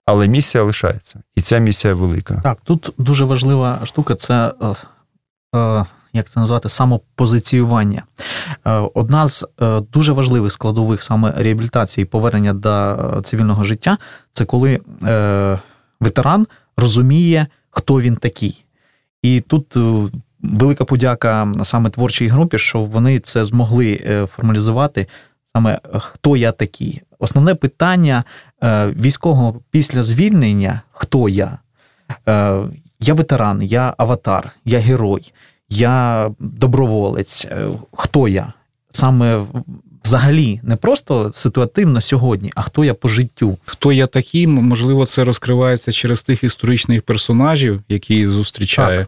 але 0.10 0.28
місія 0.28 0.64
лишається, 0.64 1.20
і 1.36 1.42
ця 1.42 1.58
місія 1.60 1.94
велика. 1.94 2.42
Так, 2.44 2.58
тут 2.64 2.94
дуже 2.98 3.26
важлива 3.26 3.80
штука 3.84 4.16
це. 4.16 4.54
Е, 4.62 5.60
е, 5.60 5.86
як 6.14 6.30
це 6.30 6.40
назвати, 6.40 6.70
самопозиціювання. 6.70 8.04
Е, 8.68 8.72
одна 8.94 9.28
з 9.28 9.46
дуже 9.92 10.12
важливих 10.12 10.52
складових 10.52 11.04
саме 11.04 11.34
реабілітації 11.38 12.04
і 12.04 12.06
повернення 12.06 12.54
до 12.54 13.22
цивільного 13.24 13.64
життя 13.64 13.98
це 14.32 14.46
коли 14.46 14.80
ветеран 16.00 16.48
розуміє, 16.78 17.48
хто 17.70 18.02
він 18.02 18.16
такий. 18.16 18.66
І 19.22 19.42
тут 19.42 19.78
велика 20.40 20.86
подяка 20.86 21.54
саме 21.64 21.90
творчій 21.90 22.28
групі, 22.28 22.58
що 22.58 22.80
вони 22.80 23.20
це 23.20 23.46
змогли 23.46 24.28
формалізувати 24.36 25.08
саме 25.56 25.80
хто 25.94 26.38
я 26.38 26.52
такий. 26.52 27.02
Основне 27.20 27.56
питання 27.56 28.24
військового 28.64 29.62
після 29.72 30.04
звільнення 30.04 30.82
хто 30.92 31.30
я? 31.30 31.58
Е, 32.28 32.58
я 33.00 33.14
ветеран, 33.14 33.62
я 33.62 33.94
аватар, 33.98 34.52
я 34.66 34.80
герой, 34.80 35.34
я 35.70 36.30
доброволець. 36.40 37.46
Е, 37.46 37.68
хто 37.92 38.28
я? 38.28 38.54
Саме 38.92 39.46
взагалі 40.04 40.60
не 40.64 40.76
просто 40.76 41.32
ситуативно 41.34 42.02
сьогодні, 42.02 42.52
а 42.56 42.62
хто 42.62 42.86
я 42.86 42.94
по 42.94 43.08
життю. 43.08 43.58
Хто 43.66 43.92
я 43.92 44.08
такий, 44.08 44.48
можливо, 44.48 45.06
це 45.06 45.24
розкривається 45.24 45.92
через 45.92 46.24
тих 46.24 46.44
історичних 46.44 47.02
персонажів, 47.02 47.82
які 47.90 48.28
зустрічає 48.28 49.08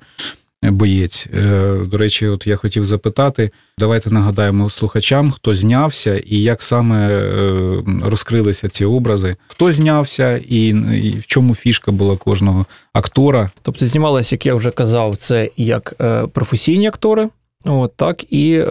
боєць. 0.63 1.27
Е, 1.33 1.77
До 1.85 1.97
речі, 1.97 2.27
от 2.27 2.47
я 2.47 2.55
хотів 2.55 2.85
запитати, 2.85 3.51
давайте 3.77 4.11
нагадаємо 4.11 4.69
слухачам, 4.69 5.31
хто 5.31 5.53
знявся 5.53 6.17
і 6.17 6.37
як 6.37 6.61
саме 6.61 7.09
е, 7.09 7.83
розкрилися 8.03 8.67
ці 8.67 8.85
образи, 8.85 9.35
хто 9.47 9.71
знявся 9.71 10.37
і, 10.49 10.73
в 11.19 11.25
чому 11.25 11.55
фішка 11.55 11.91
була 11.91 12.17
кожного 12.17 12.65
актора. 12.93 13.49
Тобто 13.61 13.87
знімалися, 13.87 14.35
як 14.35 14.45
я 14.45 14.55
вже 14.55 14.71
казав, 14.71 15.15
це 15.15 15.49
як 15.57 15.95
е, 16.01 16.27
професійні 16.27 16.87
актори, 16.87 17.29
от, 17.65 17.93
так 17.95 18.33
і, 18.33 18.63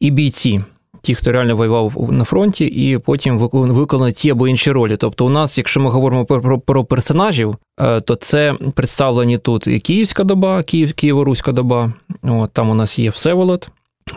і 0.00 0.10
бійці. 0.10 0.60
Ті, 1.02 1.14
хто 1.14 1.32
реально 1.32 1.56
воював 1.56 2.12
на 2.12 2.24
фронті, 2.24 2.64
і 2.64 2.98
потім 2.98 3.38
викон- 3.38 3.72
виконали 3.72 4.12
ті 4.12 4.30
або 4.30 4.48
інші 4.48 4.72
ролі. 4.72 4.96
Тобто, 4.96 5.26
у 5.26 5.28
нас, 5.28 5.58
якщо 5.58 5.80
ми 5.80 5.90
говоримо 5.90 6.24
про, 6.24 6.58
про, 6.60 6.84
персонажів, 6.84 7.56
е, 7.80 8.00
то 8.00 8.14
це 8.14 8.54
представлені 8.74 9.38
тут 9.38 9.66
і 9.66 9.80
Київська 9.80 10.24
доба, 10.24 10.62
Київ, 10.62 10.88
Києво-Руська 10.88 11.52
доба. 11.52 11.92
От, 12.22 12.50
там 12.52 12.70
у 12.70 12.74
нас 12.74 12.98
є 12.98 13.10
Всеволод. 13.10 13.68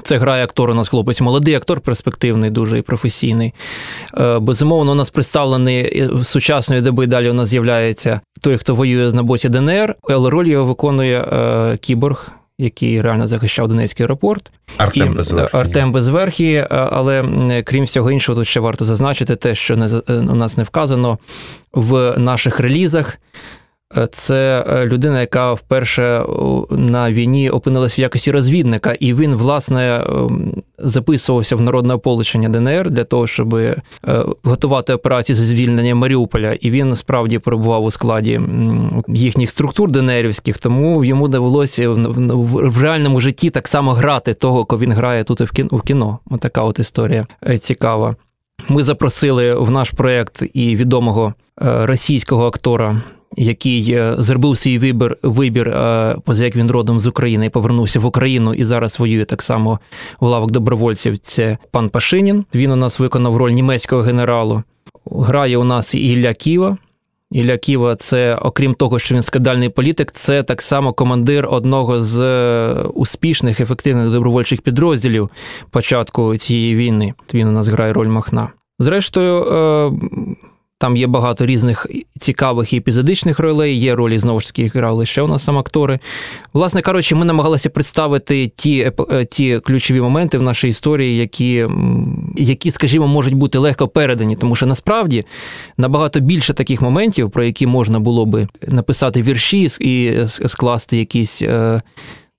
Це 0.03 0.17
грає 0.17 0.43
актор, 0.43 0.69
у 0.69 0.73
нас 0.73 0.89
хлопець, 0.89 1.21
молодий 1.21 1.55
актор, 1.55 1.81
перспективний, 1.81 2.49
дуже 2.49 2.77
і 2.77 2.81
професійний. 2.81 3.53
Е, 4.17 4.39
Безумовно, 4.39 4.91
у 4.91 4.95
нас 4.95 5.09
представлений 5.09 5.99
е, 6.01 6.09
сучасної 6.23 6.81
доби 6.81 7.07
далі 7.07 7.29
у 7.29 7.33
нас 7.33 7.49
з'являється 7.49 8.19
той, 8.41 8.57
хто 8.57 8.75
воює 8.75 9.11
на 9.13 9.23
боці 9.23 9.49
ДНР, 9.49 9.95
але 10.09 10.29
роль 10.29 10.47
його 10.47 10.65
виконує 10.65 11.27
кіборг, 11.81 12.31
який 12.63 13.01
реально 13.01 13.27
захищав 13.27 13.67
Донецький 13.67 14.03
аеропорт. 14.03 14.51
Артем 14.77 15.13
І, 15.13 15.15
Безверхі. 15.15 15.57
Артем 15.57 15.91
Безверхій, 15.91 16.53
е, 16.53 16.67
але 16.69 17.23
крім 17.65 17.83
всього 17.83 18.11
іншого, 18.11 18.35
тут 18.35 18.47
ще 18.47 18.59
варто 18.59 18.85
зазначити 18.85 19.35
те, 19.35 19.55
що 19.55 19.77
не, 19.77 19.85
е, 19.85 20.13
у 20.13 20.35
нас 20.35 20.57
не 20.57 20.63
вказано 20.63 21.17
в 21.73 22.13
наших 22.17 22.59
релізах. 22.59 23.17
Це 24.11 24.65
е, 24.67 24.85
людина, 24.85 25.21
яка 25.21 25.53
вперше 25.53 26.25
на 26.71 27.11
війні 27.11 27.49
опинилась 27.49 27.99
в 27.99 28.01
якості 28.01 28.31
розвідника, 28.31 28.95
і 28.99 29.13
він, 29.13 29.35
власне, 29.35 30.03
ем, 30.07 30.61
записувався 30.77 31.55
в 31.55 31.61
народне 31.61 31.93
ополчення 31.93 32.49
ДНР 32.49 32.91
для 32.91 33.03
того, 33.03 33.27
щоб 33.27 33.55
е, 33.55 33.75
готувати 34.43 34.93
операції 34.93 35.35
зі 35.35 35.45
звільнення 35.45 35.95
Маріуполя. 35.95 36.53
І 36.53 36.71
він 36.71 36.95
справді 36.95 37.39
перебував 37.39 37.83
у 37.83 37.91
складі 37.91 38.41
їхніх 39.07 39.51
структур 39.51 39.91
ДНРівських, 39.91 40.57
тому 40.57 41.03
йому 41.03 41.27
довелося 41.27 41.89
в, 41.89 42.81
реальному 42.81 43.21
житті 43.21 43.49
так 43.49 43.67
само 43.67 43.93
грати 43.93 44.33
того, 44.33 44.65
кого 44.65 44.81
він 44.81 44.91
грає 44.91 45.23
тут 45.23 45.41
в 45.41 45.81
кіно. 45.81 46.19
Отака 46.31 46.63
от 46.63 46.79
історія 46.79 47.27
е, 47.47 47.57
цікава. 47.57 48.15
Ми 48.69 48.83
запросили 48.83 49.53
в 49.53 49.71
наш 49.71 49.91
проєкт 49.91 50.43
і 50.53 50.75
відомого 50.75 51.33
російського 51.61 52.47
актора, 52.47 53.01
який 53.37 53.91
е, 53.91 54.15
зробив 54.17 54.57
свій 54.57 54.79
вибір, 54.79 55.17
вибір, 55.23 55.67
е, 55.67 56.15
поза 56.25 56.45
як 56.45 56.55
він 56.55 56.71
родом 56.71 56.99
з 56.99 57.07
України 57.07 57.45
і 57.45 57.49
повернувся 57.49 57.99
в 57.99 58.05
Україну 58.05 58.53
і 58.53 58.63
зараз 58.63 58.99
воює 58.99 59.25
так 59.25 59.41
само 59.41 59.79
в 60.19 60.25
лавах 60.25 60.51
добровольців. 60.51 61.17
Це 61.17 61.57
пан 61.71 61.89
Пашинін. 61.89 62.45
Він 62.55 62.71
у 62.71 62.75
нас 62.75 62.99
виконав 62.99 63.37
роль 63.37 63.51
німецького 63.51 64.01
генералу. 64.01 64.63
Грає 65.11 65.57
у 65.57 65.63
нас 65.63 65.95
і 65.95 65.99
Ілля 65.99 66.33
Ківа. 66.33 66.77
Ілля 67.31 67.57
Ківа, 67.57 67.95
це, 67.95 68.35
окрім 68.35 68.73
того, 68.73 68.99
що 68.99 69.15
він 69.15 69.21
скандальний 69.21 69.69
політик, 69.69 70.11
це 70.11 70.43
так 70.43 70.61
само 70.61 70.93
командир 70.93 71.47
одного 71.51 72.01
з 72.01 72.19
е, 72.21 72.73
успішних, 72.93 73.59
ефективних 73.59 74.11
добровольчих 74.11 74.61
підрозділів 74.61 75.29
початку 75.69 76.37
цієї 76.37 76.75
війни. 76.75 77.13
Він 77.33 77.47
у 77.47 77.51
нас 77.51 77.67
грає 77.67 77.93
роль 77.93 78.07
Махна. 78.07 78.49
Зрештою, 78.79 79.45
там 80.77 80.97
є 80.97 81.07
багато 81.07 81.45
різних 81.45 81.87
цікавих 82.17 82.73
і 82.73 82.77
епізодичних 82.77 83.39
ролей, 83.39 83.77
є 83.77 83.95
ролі, 83.95 84.19
знову 84.19 84.39
ж 84.39 84.47
таки, 84.47 84.63
які 84.63 84.77
грали 84.77 85.05
ще 85.05 85.21
у 85.21 85.27
нас 85.27 85.43
там 85.43 85.57
актори. 85.57 85.99
Власне 86.53 86.81
кажучи, 86.81 87.15
ми 87.15 87.25
намагалися 87.25 87.69
представити 87.69 88.47
ті, 88.47 88.91
е, 89.11 89.25
ті 89.25 89.59
ключові 89.59 90.01
моменти 90.01 90.37
в 90.37 90.41
нашій 90.41 90.67
історії, 90.67 91.17
які, 91.17 91.67
які, 92.35 92.71
скажімо, 92.71 93.07
можуть 93.07 93.33
бути 93.33 93.57
легко 93.57 93.87
передані, 93.87 94.35
тому 94.35 94.55
що 94.55 94.65
насправді 94.65 95.25
набагато 95.77 96.19
більше 96.19 96.53
таких 96.53 96.81
моментів, 96.81 97.31
про 97.31 97.43
які 97.43 97.67
можна 97.67 97.99
було 97.99 98.25
би 98.25 98.47
написати 98.67 99.21
вірші 99.21 99.67
і 99.79 100.13
скласти 100.25 100.97
якісь. 100.97 101.43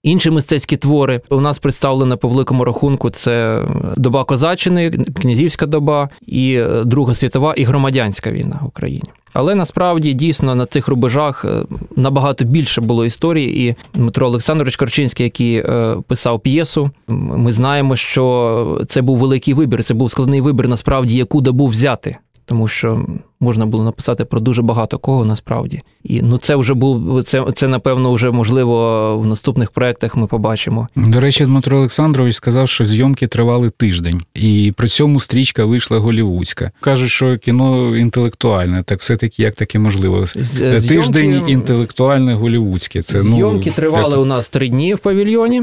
Е, 0.05 0.09
Інші 0.09 0.31
мистецькі 0.31 0.77
твори 0.77 1.21
у 1.31 1.41
нас 1.41 1.59
представлено 1.59 2.19
по 2.19 2.29
великому 2.29 2.65
рахунку: 2.65 3.11
це 3.11 3.65
доба 3.97 4.25
козаччини, 4.25 4.91
князівська 4.91 5.67
доба, 5.67 6.09
і 6.27 6.55
е, 6.55 6.85
Друга 6.85 7.15
світова, 7.15 7.55
і 7.55 7.65
громадянська 7.65 8.31
війна 8.31 8.61
в 8.63 8.67
Україні. 8.67 9.11
Але 9.35 9.55
насправді 9.55 10.13
дійсно 10.13 10.55
на 10.55 10.67
цих 10.67 10.89
рубежах 10.89 11.45
е, 11.45 11.65
набагато 11.97 12.45
більше 12.45 12.81
було 12.81 13.05
історії. 13.05 13.69
І 13.69 13.75
Дмитро 13.95 14.27
Олександрович 14.27 14.77
Корчинський, 14.77 15.25
який 15.25 15.57
е, 15.57 15.97
писав 16.09 16.41
п'єсу, 16.41 16.91
ми 17.09 17.53
знаємо, 17.53 17.97
що 17.97 18.85
це 18.87 19.03
був 19.03 19.19
великий 19.19 19.55
вибір. 19.55 19.85
Це 19.85 19.95
був 19.95 20.11
складний 20.11 20.41
вибір, 20.41 20.69
насправді, 20.69 21.17
яку 21.17 21.41
добу 21.41 21.67
взяти. 21.67 22.17
Тому 22.47 22.69
що 22.69 23.07
можна 23.45 23.67
було 23.67 23.85
написати 23.85 24.25
про 24.25 24.41
дуже 24.41 24.63
багато 24.63 24.99
кого 24.99 25.25
насправді. 25.25 25.81
І 26.05 26.23
ну 26.23 26.39
це 26.39 26.57
вже 26.57 26.75
був 26.75 27.23
це, 27.23 27.45
це 27.55 27.69
напевно 27.69 28.13
вже 28.13 28.31
можливо 28.31 29.19
в 29.19 29.27
наступних 29.27 29.71
проєктах 29.71 30.17
ми 30.17 30.27
побачимо. 30.27 30.89
До 30.97 31.21
речі, 31.21 31.45
Дмитро 31.45 31.79
Олександрович 31.79 32.35
сказав, 32.35 32.69
що 32.69 32.85
зйомки 32.85 33.27
тривали 33.27 33.71
тиждень, 33.71 34.23
і 34.35 34.73
при 34.77 34.89
цьому 34.89 35.21
стрічка 35.21 35.65
вийшла 35.65 35.99
голівудська. 35.99 36.71
Кажуть, 36.81 37.11
що 37.11 37.39
кіно 37.39 37.97
інтелектуальне, 37.97 38.83
так 38.83 39.01
все-таки 39.01 39.43
як 39.43 39.55
таке 39.55 39.79
можливо? 39.79 40.27
З- 40.27 40.37
Е, 40.61 40.79
зйомки- 40.81 40.89
Тиждень 40.89 41.43
інтелектуальне 41.49 42.35
голівудське. 42.35 43.03
Це 43.03 43.21
Зйомки 43.21 43.67
ну, 43.71 43.73
тривали 43.77 44.17
у 44.17 44.25
нас 44.25 44.51
три 44.51 44.69
дні 44.69 44.95
в 44.95 44.99
павільйоні. 44.99 45.63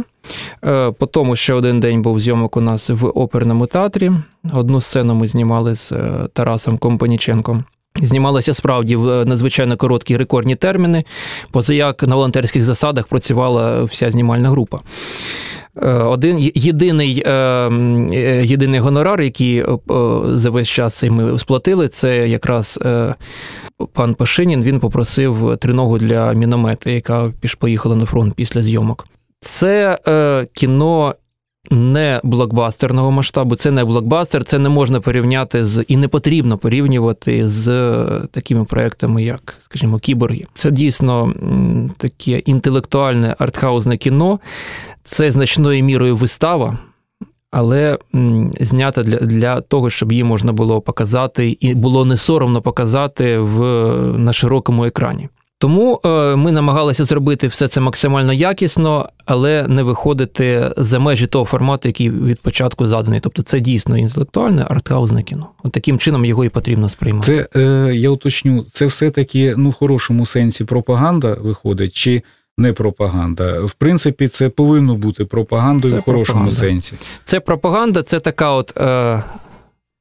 Е, 0.65 0.91
По 0.91 1.05
тому 1.05 1.35
ще 1.35 1.53
один 1.53 1.79
день 1.79 2.01
був 2.01 2.19
зйомок 2.19 2.57
у 2.57 2.61
нас 2.61 2.89
в 2.89 3.05
оперному 3.05 3.65
театрі. 3.65 4.11
Одну 4.53 4.81
сцену 4.81 5.15
ми 5.15 5.27
знімали 5.27 5.75
з 5.75 5.91
е, 5.91 6.27
Тарасом 6.33 6.77
Компаніченком. 6.77 7.63
Знімалося 7.95 8.53
справді 8.53 8.95
в 8.95 9.09
е, 9.09 9.25
надзвичайно 9.25 9.77
короткі 9.77 10.17
рекордні 10.17 10.55
терміни, 10.55 11.03
поза 11.51 11.73
як 11.73 12.03
на 12.07 12.15
волонтерських 12.15 12.63
засадах 12.63 13.07
працювала 13.07 13.83
вся 13.83 14.11
знімальна 14.11 14.49
група. 14.49 14.79
Е, 15.81 15.91
Один 15.91 16.51
єдиний, 16.55 17.23
е, 17.27 17.69
єдиний 18.43 18.79
гонорар, 18.79 19.21
який 19.21 19.65
за 20.27 20.49
весь 20.49 20.69
час 20.69 21.03
ми 21.03 21.39
сплатили, 21.39 21.87
це 21.87 22.27
якраз 22.27 22.79
пан 23.93 24.13
Пашинін. 24.13 24.63
Він 24.63 24.79
попросив 24.79 25.57
триногу 25.61 25.97
для 25.97 26.33
міномета, 26.33 26.89
яка 26.89 27.31
поїхала 27.59 27.95
на 27.95 28.05
фронт 28.05 28.33
після 28.33 28.61
зйомок. 28.61 29.07
Це 29.39 29.97
кіно 30.53 31.15
не 31.69 32.21
блокбастерного 32.23 33.11
масштабу, 33.11 33.55
це 33.55 33.71
не 33.71 33.85
блокбастер, 33.85 34.43
це 34.43 34.59
не 34.59 34.69
можна 34.69 35.01
порівняти 35.01 35.65
з 35.65 35.83
і 35.87 35.97
не 35.97 36.07
потрібно 36.07 36.57
порівнювати 36.57 37.47
з 37.47 37.67
е, 37.67 38.05
такими 38.31 38.65
проектами, 38.65 39.23
як, 39.23 39.57
скажімо, 39.61 39.99
кіборги. 39.99 40.45
Це 40.53 40.71
дійсно 40.71 41.33
таке 41.97 42.39
інтелектуальне 42.39 43.35
артхаузне 43.39 43.97
кіно, 43.97 44.39
це 45.03 45.31
значною 45.31 45.83
мірою 45.83 46.15
вистава. 46.15 46.77
Але 47.51 47.97
знята 48.59 49.03
для, 49.03 49.17
для 49.17 49.61
того, 49.61 49.89
щоб 49.89 50.11
її 50.11 50.23
можна 50.23 50.51
було 50.53 50.81
показати, 50.81 51.57
і 51.59 51.75
було 51.75 52.05
не 52.05 52.17
соромно 52.17 52.61
показати 52.61 53.37
в, 53.37 53.61
на 54.17 54.33
широкому 54.33 54.85
екрані. 54.85 55.29
Тому 55.61 55.99
е, 56.05 56.35
ми 56.35 56.51
намагалися 56.51 57.05
зробити 57.05 57.47
все 57.47 57.67
це 57.67 57.81
максимально 57.81 58.33
якісно, 58.33 59.09
але 59.25 59.67
не 59.67 59.83
виходити 59.83 60.71
за 60.77 60.99
межі 60.99 61.27
того 61.27 61.45
формату, 61.45 61.87
який 61.89 62.09
від 62.09 62.39
початку 62.39 62.87
заданий. 62.87 63.19
Тобто 63.19 63.41
це 63.41 63.59
дійсно 63.59 63.97
інтелектуальне 63.97 64.65
артхаузне 64.69 65.23
кіно. 65.23 65.47
От 65.63 65.71
таким 65.71 65.99
чином 65.99 66.25
його 66.25 66.45
і 66.45 66.49
потрібно 66.49 66.89
сприймати. 66.89 67.47
Це 67.53 67.59
е, 67.61 67.95
я 67.95 68.09
уточню, 68.09 68.63
це 68.63 68.85
все-таки 68.85 69.53
ну 69.57 69.69
в 69.69 69.73
хорошому 69.73 70.25
сенсі 70.25 70.63
пропаганда 70.63 71.37
виходить, 71.41 71.93
чи 71.93 72.21
не 72.57 72.73
пропаганда? 72.73 73.61
В 73.61 73.73
принципі, 73.73 74.27
це 74.27 74.49
повинно 74.49 74.95
бути 74.95 75.25
пропагандою 75.25 75.93
Це 75.93 75.99
в 75.99 76.03
хорошому 76.03 76.49
пропаганда. 76.49 76.55
сенсі. 76.55 76.95
Це 77.23 77.39
пропаганда, 77.39 78.03
це 78.03 78.19
така 78.19 78.51
от 78.51 78.77
е, 78.77 79.23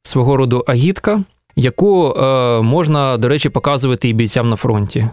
свого 0.02 0.36
роду 0.36 0.64
агітка, 0.66 1.24
яку 1.56 2.12
е, 2.12 2.60
можна, 2.62 3.16
до 3.16 3.28
речі, 3.28 3.48
показувати 3.48 4.08
і 4.08 4.12
бійцям 4.12 4.50
на 4.50 4.56
фронті. 4.56 5.08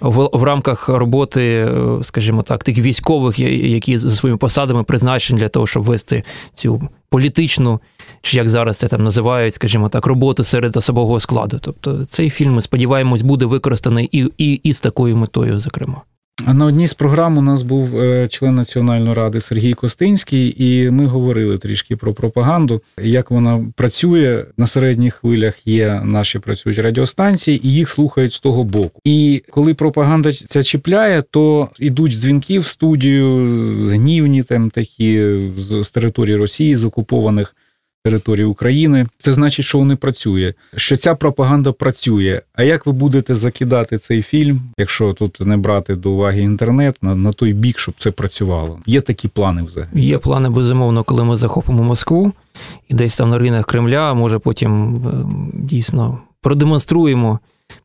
В, 0.00 0.30
в 0.32 0.42
рамках 0.42 0.88
роботи, 0.88 1.42
е, 1.42 1.98
скажімо 2.02 2.42
так, 2.42 2.64
тих 2.64 2.78
військових, 2.78 3.38
які 3.38 3.98
за 3.98 4.10
своїми 4.10 4.38
посадами 4.38 4.82
призначені 4.82 5.40
для 5.40 5.48
того, 5.48 5.66
щоб 5.66 5.82
вести 5.82 6.24
цю 6.54 6.88
політичну, 7.08 7.80
чи 8.22 8.36
як 8.36 8.48
зараз 8.48 8.76
це 8.76 8.88
там 8.88 9.02
називають, 9.02 9.54
скажімо 9.54 9.88
так, 9.88 10.06
роботу 10.06 10.44
серед 10.44 10.76
особового 10.76 11.20
складу. 11.20 11.58
Тобто 11.62 12.04
цей 12.04 12.30
фільм, 12.30 12.54
ми 12.54 12.62
сподіваємось, 12.62 13.22
буде 13.22 13.46
використаний 13.46 14.08
і, 14.12 14.30
і, 14.38 14.52
і 14.52 14.72
з 14.72 14.80
такою 14.80 15.16
метою, 15.16 15.60
зокрема. 15.60 16.02
На 16.44 16.64
одній 16.64 16.86
з 16.86 16.94
програм 16.94 17.38
у 17.38 17.42
нас 17.42 17.62
був 17.62 18.00
е, 18.00 18.28
член 18.28 18.54
Національної 18.54 19.14
ради 19.14 19.40
Сергій 19.40 19.74
Костинський, 19.74 20.54
і 20.58 20.90
ми 20.90 21.06
говорили 21.06 21.58
трішки 21.58 21.96
про 21.96 22.14
пропаганду, 22.14 22.82
як 23.02 23.30
вона 23.30 23.64
працює 23.76 24.44
на 24.56 24.66
середніх 24.66 25.14
хвилях. 25.14 25.66
Є 25.66 26.00
наші 26.04 26.38
працюють 26.38 26.78
радіостанції, 26.78 27.66
і 27.66 27.72
їх 27.72 27.88
слухають 27.88 28.32
з 28.32 28.40
того 28.40 28.64
боку. 28.64 29.00
І 29.04 29.42
коли 29.50 29.74
пропаганда 29.74 30.32
ця 30.32 30.62
чіпляє, 30.62 31.22
то 31.30 31.68
йдуть 31.80 32.12
дзвінки 32.12 32.58
в 32.58 32.66
студію, 32.66 33.36
гнівні 33.90 34.42
там 34.42 34.70
такі 34.70 35.38
з, 35.56 35.82
з 35.82 35.90
території 35.90 36.36
Росії, 36.36 36.76
з 36.76 36.84
окупованих 36.84 37.54
території 38.06 38.44
України. 38.46 39.06
Це 39.18 39.32
значить, 39.32 39.64
що 39.64 39.78
вони 39.78 39.96
працює, 39.96 40.54
що 40.76 40.96
ця 40.96 41.14
пропаганда 41.14 41.72
працює. 41.72 42.42
А 42.54 42.62
як 42.62 42.86
ви 42.86 42.92
будете 42.92 43.34
закидати 43.34 43.98
цей 43.98 44.22
фільм, 44.22 44.60
якщо 44.78 45.12
тут 45.12 45.40
не 45.40 45.56
брати 45.56 45.94
до 45.94 46.10
уваги 46.10 46.40
інтернет, 46.40 46.96
на, 47.02 47.14
на 47.14 47.32
той 47.32 47.52
бік, 47.52 47.78
щоб 47.78 47.94
це 47.98 48.10
працювало? 48.10 48.78
Є 48.86 49.00
такі 49.00 49.28
плани 49.28 49.62
взагалі? 49.62 50.04
Є 50.04 50.18
плани, 50.18 50.50
безумовно, 50.50 51.02
коли 51.02 51.24
ми 51.24 51.36
захопимо 51.36 51.82
Москву 51.82 52.32
і 52.88 52.94
десь 52.94 53.16
там 53.16 53.30
на 53.30 53.38
руїнах 53.38 53.66
Кремля, 53.66 54.14
може 54.14 54.38
потім 54.38 54.94
е, 54.94 54.98
дійсно 55.54 56.18
продемонструємо, 56.40 57.38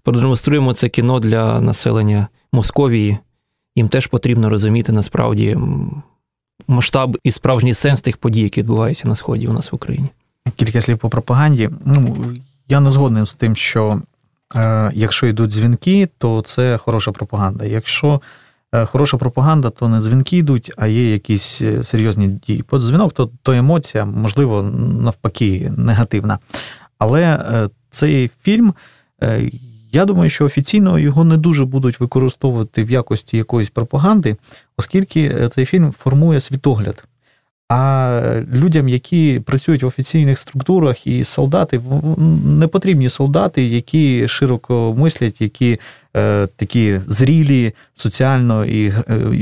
продемонструємо 0.03 0.73
це 0.73 0.89
кіно 0.89 1.19
для 1.19 1.61
населення 1.61 2.27
Московії. 2.53 3.17
Їм 3.75 3.87
теж 3.87 4.07
потрібно 4.07 4.49
розуміти 4.49 4.91
насправді 4.91 5.57
масштаб 6.67 7.17
і 7.23 7.31
справжній 7.31 7.73
сенс 7.73 8.01
тих 8.01 8.17
подій, 8.17 8.41
які 8.41 8.61
відбуваються 8.61 9.07
на 9.07 9.15
сході 9.15 9.47
у 9.47 9.53
нас 9.53 9.71
в 9.71 9.75
Україні. 9.75 10.09
Кілька 10.55 10.81
слів 10.81 10.97
по 10.97 11.09
пропаганді. 11.09 11.69
Ну, 11.85 12.17
я 12.67 12.79
не 12.79 12.91
згоден 12.91 13.25
з 13.25 13.33
тим, 13.33 13.55
що 13.55 14.01
е, 14.55 14.91
якщо 14.93 15.27
йдуть 15.27 15.49
дзвінки, 15.49 16.09
то 16.17 16.41
це 16.41 16.77
хороша 16.77 17.11
пропаганда. 17.11 17.65
Якщо 17.65 18.21
е, 18.71 18.85
хороша 18.85 19.17
пропаганда, 19.17 19.69
то 19.69 19.89
не 19.89 20.01
дзвінки 20.01 20.37
йдуть, 20.37 20.71
а 20.77 20.87
є 20.87 21.11
якісь 21.11 21.61
е, 21.61 21.83
серйозні 21.83 22.27
дії. 22.27 22.63
Бо 22.71 22.79
дзвінок 22.79 23.13
то, 23.13 23.29
то 23.43 23.53
емоція, 23.53 24.05
можливо, 24.05 24.63
навпаки, 25.01 25.71
негативна. 25.77 26.39
Але 26.97 27.21
е, 27.23 27.69
цей 27.89 28.31
фільм. 28.43 28.73
Я 29.91 30.05
думаю, 30.05 30.29
що 30.29 30.45
офіційно 30.45 30.99
його 30.99 31.23
не 31.23 31.37
дуже 31.37 31.65
будуть 31.65 31.99
використовувати 31.99 32.83
в 32.83 32.91
якості 32.91 33.37
якоїсь 33.37 33.69
пропаганди, 33.69 34.35
оскільки 34.77 35.21
е, 35.21 35.49
цей 35.49 35.65
фільм 35.65 35.93
формує 35.99 36.39
світогляд. 36.39 37.03
А 37.69 38.41
людям, 38.53 38.89
які 38.89 39.41
працюють 39.45 39.83
в 39.83 39.87
офіційних 39.87 40.39
структурах, 40.39 41.07
і 41.07 41.23
солдати 41.23 41.81
не 42.45 42.67
потрібні 42.67 43.09
солдати, 43.09 43.63
які 43.63 44.27
широко 44.27 44.95
мислять, 44.97 45.41
які 45.41 45.79
е, 46.17 46.47
такі 46.47 47.01
зрілі 47.07 47.73
соціально 47.95 48.65
і 48.65 48.87
е, 48.87 48.95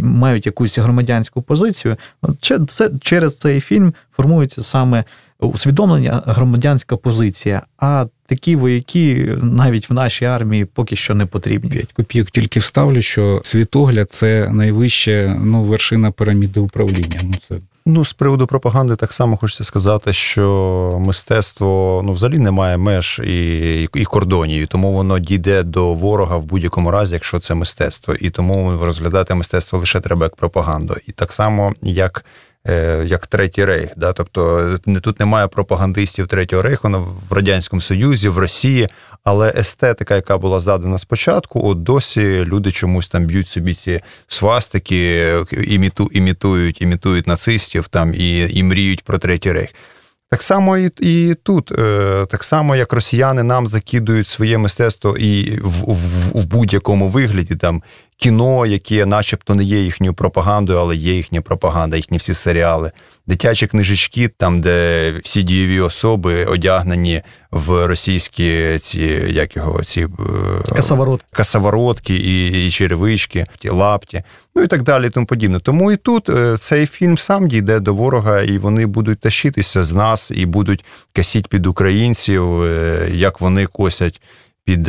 мають 0.03 0.45
якусь 0.45 0.77
громадянську 0.77 1.41
позицію. 1.41 1.95
От 2.21 2.69
Це 2.71 2.89
через 3.01 3.37
цей 3.37 3.59
фільм 3.59 3.93
формується 4.11 4.63
саме 4.63 5.03
усвідомлення 5.39 6.23
громадянська 6.25 6.97
позиція. 6.97 7.61
А 7.77 8.05
такі 8.29 8.55
вояки 8.55 9.35
навіть 9.41 9.89
в 9.89 9.93
нашій 9.93 10.25
армії 10.25 10.65
поки 10.65 10.95
що 10.95 11.15
не 11.15 11.25
потрібні. 11.25 11.69
5 11.69 11.93
копійок 11.93 12.31
тільки 12.31 12.59
вставлю, 12.59 13.01
що 13.01 13.41
світогляд 13.43 14.11
це 14.11 14.49
найвища 14.51 15.37
ну, 15.43 15.63
вершина 15.63 16.11
піраміди 16.11 16.59
управління. 16.59 17.19
Ну 17.23 17.33
це 17.47 17.55
Ну, 17.85 18.05
з 18.05 18.13
приводу 18.13 18.47
пропаганди, 18.47 18.95
так 18.95 19.13
само 19.13 19.37
хочеться 19.37 19.63
сказати, 19.63 20.13
що 20.13 20.97
мистецтво 20.99 22.01
ну, 22.05 22.11
взагалі 22.11 22.37
не 22.37 22.51
має 22.51 22.77
меж 22.77 23.21
і, 23.25 23.89
і 23.95 24.05
кордонів, 24.05 24.63
і 24.63 24.65
тому 24.65 24.93
воно 24.93 25.19
дійде 25.19 25.63
до 25.63 25.93
ворога 25.93 26.37
в 26.37 26.45
будь-якому 26.45 26.91
разі, 26.91 27.13
якщо 27.13 27.39
це 27.39 27.53
мистецтво. 27.53 28.15
І 28.15 28.29
тому 28.29 28.77
розглядати 28.83 29.35
мистецтво 29.35 29.79
лише 29.79 29.99
треба 29.99 30.25
як 30.25 30.35
пропаганду. 30.35 30.95
І 31.07 31.11
так 31.11 31.33
само, 31.33 31.73
як, 31.81 32.25
як 33.05 33.27
Третій 33.27 33.65
Рейх. 33.65 33.89
Да? 33.97 34.13
Тобто 34.13 34.77
тут 35.01 35.19
немає 35.19 35.47
пропагандистів 35.47 36.27
Третього 36.27 36.61
Рейху 36.61 36.89
ну, 36.89 37.07
в 37.29 37.33
Радянському 37.33 37.81
Союзі, 37.81 38.29
в 38.29 38.37
Росії. 38.37 38.87
Але 39.23 39.53
естетика, 39.57 40.15
яка 40.15 40.37
була 40.37 40.59
задана 40.59 40.99
спочатку, 40.99 41.67
от 41.69 41.83
досі 41.83 42.45
люди 42.45 42.71
чомусь 42.71 43.07
там 43.07 43.25
б'ють 43.25 43.47
собі 43.47 43.73
ці 43.73 43.99
свастики, 44.27 45.33
іміту, 45.51 46.09
імітують, 46.13 46.81
імітують 46.81 47.27
нацистів 47.27 47.87
там 47.87 48.13
і, 48.13 48.49
і 48.49 48.63
мріють 48.63 49.03
про 49.03 49.17
третій 49.17 49.51
рейх. 49.51 49.69
Так 50.31 50.43
само 50.43 50.77
і, 50.77 50.91
і 50.99 51.35
тут, 51.43 51.71
е, 51.71 52.25
так 52.29 52.43
само 52.43 52.75
як 52.75 52.93
росіяни 52.93 53.43
нам 53.43 53.67
закидують 53.67 54.27
своє 54.27 54.57
мистецтво 54.57 55.17
і 55.17 55.59
в, 55.59 55.93
в, 55.93 56.41
в 56.41 56.45
будь-якому 56.45 57.09
вигляді, 57.09 57.55
там 57.55 57.83
кіно, 58.19 58.65
яке 58.65 59.05
начебто 59.05 59.55
не 59.55 59.63
є 59.63 59.79
їхньою 59.79 60.13
пропагандою, 60.13 60.79
але 60.79 60.95
є 60.95 61.13
їхня 61.13 61.41
пропаганда, 61.41 61.97
їхні 61.97 62.17
всі 62.17 62.33
серіали, 62.33 62.91
дитячі 63.27 63.67
книжечки, 63.67 64.27
там, 64.27 64.61
де 64.61 65.11
всі 65.23 65.43
дієві 65.43 65.79
особи 65.79 66.45
одягнені 66.45 67.21
в 67.51 67.87
російські 67.87 68.77
ці, 68.79 69.01
як 69.29 69.55
його, 69.55 69.83
ці 69.83 70.01
е, 70.01 70.07
Касаворот. 70.75 71.25
касаворотки 71.31 72.15
і, 72.15 72.67
і 72.67 72.71
черевички, 72.71 73.45
ті 73.59 73.69
лапті, 73.69 74.23
ну 74.55 74.63
і 74.63 74.67
так 74.67 74.83
далі, 74.83 75.07
і 75.07 75.09
тому 75.09 75.25
подібне. 75.25 75.59
Тому 75.59 75.91
і 75.91 75.97
тут 75.97 76.29
е, 76.29 76.57
цей 76.57 76.87
фільм 76.87 77.17
сам 77.17 77.47
дійде 77.47 77.79
до 77.79 77.93
ворога, 77.93 78.41
і 78.41 78.57
вони 78.57 78.85
будуть 78.85 79.19
тащитися 79.19 79.83
з 79.83 79.93
нас 79.93 80.31
і 80.35 80.45
будуть 80.45 80.85
косіть 81.15 81.47
під 81.47 81.67
українців, 81.67 82.61
е, 82.61 83.09
як 83.13 83.41
вони 83.41 83.65
косять 83.65 84.21
під 84.65 84.87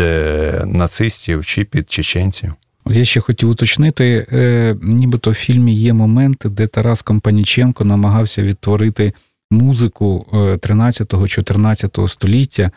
нацистів 0.65 1.47
чи 1.47 1.65
під 1.65 1.91
чеченців. 1.91 2.55
Я 2.87 3.05
ще 3.05 3.21
хотів 3.21 3.51
уточнити, 3.51 4.27
е, 4.33 4.77
нібито 4.83 5.31
в 5.31 5.35
фільмі 5.35 5.75
є 5.75 5.93
моменти, 5.93 6.49
де 6.49 6.67
Тарас 6.67 7.03
Компаніченко 7.03 7.85
намагався 7.85 8.43
відтворити 8.43 9.13
музику 9.51 10.27
13-14 10.33 12.09
століття, 12.09 12.71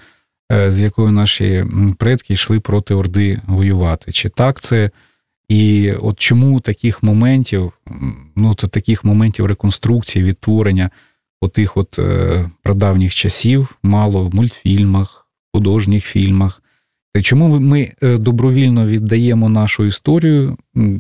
е, 0.52 0.72
з 0.72 0.82
якою 0.82 1.12
наші 1.12 1.66
предки 1.98 2.34
йшли 2.34 2.60
проти 2.60 2.94
Орди 2.94 3.42
воювати. 3.48 4.12
Чи 4.12 4.30
так 4.30 4.60
це? 4.60 4.90
І 5.50 5.92
от 5.92 6.20
чому 6.20 6.60
таких 6.60 7.04
моментів, 7.04 7.74
ну 8.36 8.54
то 8.54 8.68
таких 8.68 9.04
моментів 9.04 9.46
реконструкції, 9.46 10.26
відтворення 10.26 10.90
отих 11.42 11.78
от 11.78 12.00
е, 12.00 12.50
прадавніх 12.64 13.14
часів 13.16 13.76
мало 13.84 14.24
в 14.24 14.36
мультфільмах, 14.36 15.28
художніх 15.54 16.06
фільмах. 16.06 16.63
Чому 17.22 17.60
ми 17.60 17.92
е, 18.04 18.18
добровільно 18.18 18.86
віддаємо 18.86 19.50
нашу 19.50 19.86
історію, 19.86 20.58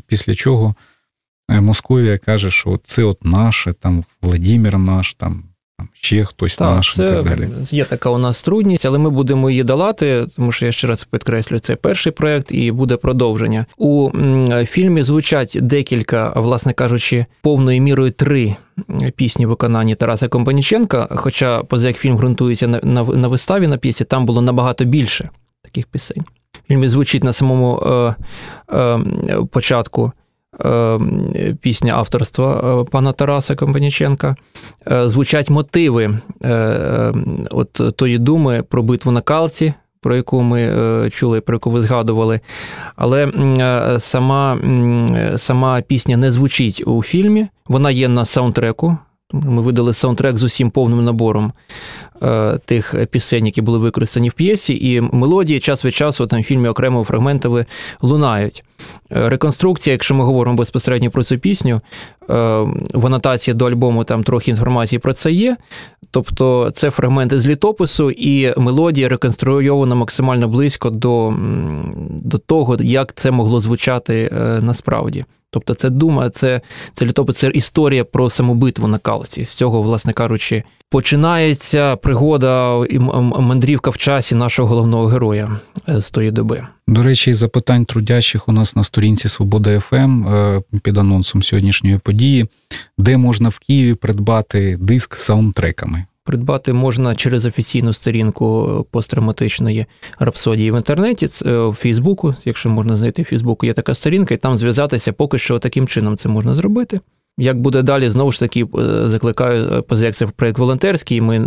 після 0.07 0.33
чого 0.33 0.75
е, 1.51 1.61
Московія 1.61 2.17
каже, 2.17 2.51
що 2.51 2.79
це 2.83 3.03
от 3.03 3.25
наше, 3.25 3.73
там 3.73 4.03
Владимир 4.21 4.77
наш, 4.77 5.13
там, 5.13 5.43
ще 5.93 6.25
хтось 6.25 6.59
наш 6.59 6.95
і 6.95 6.97
так 6.97 7.25
далі. 7.25 7.47
є 7.71 7.85
така 7.85 8.09
у 8.09 8.17
нас 8.17 8.43
трудність, 8.43 8.85
але 8.85 8.97
ми 8.97 9.09
будемо 9.09 9.49
її 9.49 9.63
долати, 9.63 10.25
тому 10.35 10.51
що 10.51 10.65
я 10.65 10.71
ще 10.71 10.87
раз 10.87 11.03
підкреслю, 11.03 11.59
це 11.59 11.75
перший 11.75 12.11
проект 12.11 12.51
і 12.51 12.71
буде 12.71 12.97
продовження. 12.97 13.65
У 13.77 14.09
фільмі 14.65 15.03
звучать 15.03 15.57
декілька, 15.61 16.33
власне 16.35 16.73
кажучи, 16.73 17.25
повною 17.41 17.81
мірою 17.81 18.11
три 18.11 18.55
пісні 19.15 19.45
в 19.45 19.49
виконанні 19.49 19.95
Тараса 19.95 20.27
Компаніченка. 20.27 21.07
Хоча, 21.11 21.63
поза 21.63 21.87
як 21.87 21.97
фільм 21.97 22.17
ґрунтується 22.17 22.67
на, 22.67 22.79
на, 22.83 23.03
на 23.03 23.27
виставі 23.27 23.67
на 23.67 23.77
п'єсі, 23.77 24.05
там 24.05 24.25
було 24.25 24.41
набагато 24.41 24.85
більше 24.85 25.29
таких 25.73 25.87
пісень. 25.87 26.23
В 26.63 26.67
фільмі 26.67 26.87
звучить 26.87 27.23
на 27.23 27.33
самому 27.33 27.83
е, 27.85 28.15
е, 28.73 28.99
початку. 29.51 30.11
е, 30.65 30.99
Пісня 31.61 31.93
авторства 31.95 32.81
е, 32.81 32.91
пана 32.91 33.11
Тараса 33.11 33.55
Компаніченка. 33.55 34.35
Е, 34.91 35.09
Звучать 35.09 35.49
мотиви 35.49 36.19
е, 36.43 37.13
от 37.51 37.81
тої 37.97 38.17
думи 38.17 38.63
про 38.69 38.83
битву 38.83 39.11
на 39.11 39.21
Калці, 39.21 39.73
про 40.01 40.15
яку 40.15 40.41
ми 40.41 41.09
чули, 41.13 41.41
про 41.41 41.55
яку 41.55 41.71
ви 41.71 41.81
згадували. 41.81 42.39
Але 42.95 43.31
сама, 43.99 44.57
сама 45.37 45.81
пісня 45.81 46.17
не 46.17 46.31
звучить 46.31 46.83
у 46.87 47.03
фільмі, 47.03 47.47
вона 47.67 47.91
є 47.91 48.07
на 48.07 48.25
саундтреку. 48.25 48.97
Ми 49.33 49.61
видали 49.61 49.93
саундтрек 49.93 50.37
з 50.37 50.43
усім 50.43 50.71
повним 50.71 51.05
набором 51.05 51.53
е, 52.23 52.59
тих 52.65 52.95
пісень, 53.11 53.45
які 53.45 53.61
були 53.61 53.77
використані 53.77 54.29
в 54.29 54.33
п'єсі, 54.33 54.93
і 54.93 55.01
мелодії 55.01 55.59
час 55.59 55.85
від 55.85 55.93
часу 55.93 56.27
там 56.27 56.41
в 56.41 56.43
фільмі 56.43 56.67
окремо 56.67 57.03
фрагментами 57.03 57.65
лунають. 58.01 58.63
Е, 59.11 59.29
Реконструкція, 59.29 59.91
якщо 59.91 60.15
ми 60.15 60.23
говоримо 60.23 60.57
безпосередньо 60.57 61.11
про 61.11 61.23
цю 61.23 61.37
пісню, 61.37 61.75
е, 61.75 62.33
в 62.93 63.05
анотації 63.05 63.53
до 63.53 63.65
альбому 63.65 64.03
там 64.03 64.23
трохи 64.23 64.51
інформації 64.51 64.99
про 64.99 65.13
це 65.13 65.31
є. 65.31 65.57
Тобто 66.11 66.71
це 66.71 66.91
фрагменти 66.91 67.39
з 67.39 67.47
літопису, 67.47 68.11
і 68.11 68.59
мелодія 68.59 69.09
реконструйована 69.09 69.95
максимально 69.95 70.47
близько 70.47 70.89
до, 70.89 71.33
до 72.09 72.37
того, 72.37 72.77
як 72.79 73.13
це 73.13 73.31
могло 73.31 73.59
звучати 73.59 74.29
насправді. 74.61 75.25
Тобто 75.53 75.73
це 75.73 75.89
дума, 75.89 76.29
це, 76.29 76.61
це 76.93 77.05
літопис, 77.05 77.37
це 77.37 77.49
історія 77.49 78.03
про 78.03 78.29
саму 78.29 78.55
битву 78.55 78.87
на 78.87 78.97
Калці. 78.97 79.45
З 79.45 79.53
цього, 79.53 79.81
власне 79.81 80.13
кажучи, 80.13 80.63
починається 80.89 81.95
пригода 81.95 82.85
і 82.89 82.99
мандрівка 82.99 83.89
в 83.89 83.97
часі 83.97 84.35
нашого 84.35 84.69
головного 84.69 85.05
героя 85.05 85.57
е, 85.89 86.01
з 86.01 86.09
тої 86.09 86.31
доби. 86.31 86.67
До 86.87 87.03
речі, 87.03 87.33
запитань 87.33 87.85
трудящих 87.85 88.49
у 88.49 88.51
нас 88.51 88.75
на 88.75 88.83
сторінці 88.83 89.29
Свобода 89.29 89.79
ФМ 89.79 90.27
е, 90.27 90.61
під 90.83 90.97
анонсом 90.97 91.43
сьогоднішньої 91.43 91.97
події, 91.97 92.45
де 92.97 93.17
можна 93.17 93.49
в 93.49 93.59
Києві 93.59 93.93
придбати 93.93 94.77
диск 94.79 95.15
з 95.15 95.23
саундтреками. 95.23 96.05
Придбати 96.25 96.73
можна 96.73 97.15
через 97.15 97.45
офіційну 97.45 97.93
сторінку 97.93 98.87
посттравматичної 98.91 99.85
рапсодії 100.19 100.71
в 100.71 100.75
інтернеті, 100.75 101.27
в 101.45 101.73
Фейсбуку, 101.73 102.35
якщо 102.45 102.69
можна 102.69 102.95
знайти 102.95 103.21
в 103.21 103.25
Фейсбуку, 103.25 103.65
є 103.65 103.73
така 103.73 103.93
сторінка, 103.93 104.33
і 104.33 104.37
там 104.37 104.57
зв'язатися 104.57 105.13
поки 105.13 105.37
що 105.37 105.59
таким 105.59 105.87
чином 105.87 106.17
це 106.17 106.29
можна 106.29 106.55
зробити. 106.55 106.99
Як 107.37 107.61
буде 107.61 107.81
далі, 107.81 108.09
знову 108.09 108.31
ж 108.31 108.39
таки, 108.39 108.63
е, 108.63 109.09
закликаю, 109.09 109.83
поза 109.83 110.05
як 110.05 110.15
це 110.15 110.27
проєкт 110.27 110.59
волонтерський, 110.59 111.21
ми 111.21 111.37
е, 111.37 111.41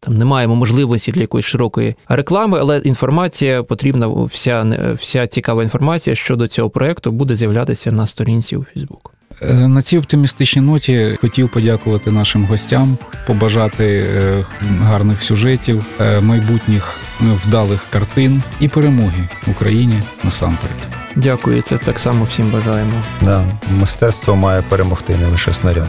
там 0.00 0.16
не 0.16 0.24
маємо 0.24 0.56
можливості 0.56 1.12
для 1.12 1.20
якоїсь 1.20 1.46
широкої 1.46 1.94
реклами, 2.08 2.58
але 2.60 2.78
інформація 2.78 3.62
потрібна, 3.62 4.08
вся, 4.08 4.76
вся 5.00 5.26
цікава 5.26 5.62
інформація 5.62 6.16
щодо 6.16 6.48
цього 6.48 6.70
проєкту 6.70 7.12
буде 7.12 7.36
з'являтися 7.36 7.92
на 7.92 8.06
сторінці 8.06 8.56
у 8.56 8.64
Фейсбук. 8.64 9.14
Е, 9.50 9.52
На 9.52 9.82
цій 9.82 9.98
оптимістичній 9.98 10.62
ноті 10.62 11.18
хотів 11.20 11.48
подякувати 11.48 12.10
нашим 12.10 12.44
гостям, 12.44 12.98
побажати 13.26 14.04
е, 14.16 14.44
гарних 14.80 15.22
сюжетів, 15.22 15.84
е, 16.00 16.20
майбутніх 16.20 16.96
вдалих 17.20 17.86
картин 17.90 18.42
і 18.60 18.68
перемоги 18.68 19.28
Україні 19.46 20.02
насамперед. 20.24 20.76
Дякую, 21.16 21.62
це 21.62 21.78
так 21.78 21.98
само 21.98 22.24
всім 22.24 22.50
бажаємо. 22.50 22.92
Да, 23.20 23.44
мистецтво 23.80 24.36
має 24.36 24.62
перемогти 24.62 25.16
не 25.16 25.26
лише 25.26 25.54
снаряд. 25.54 25.88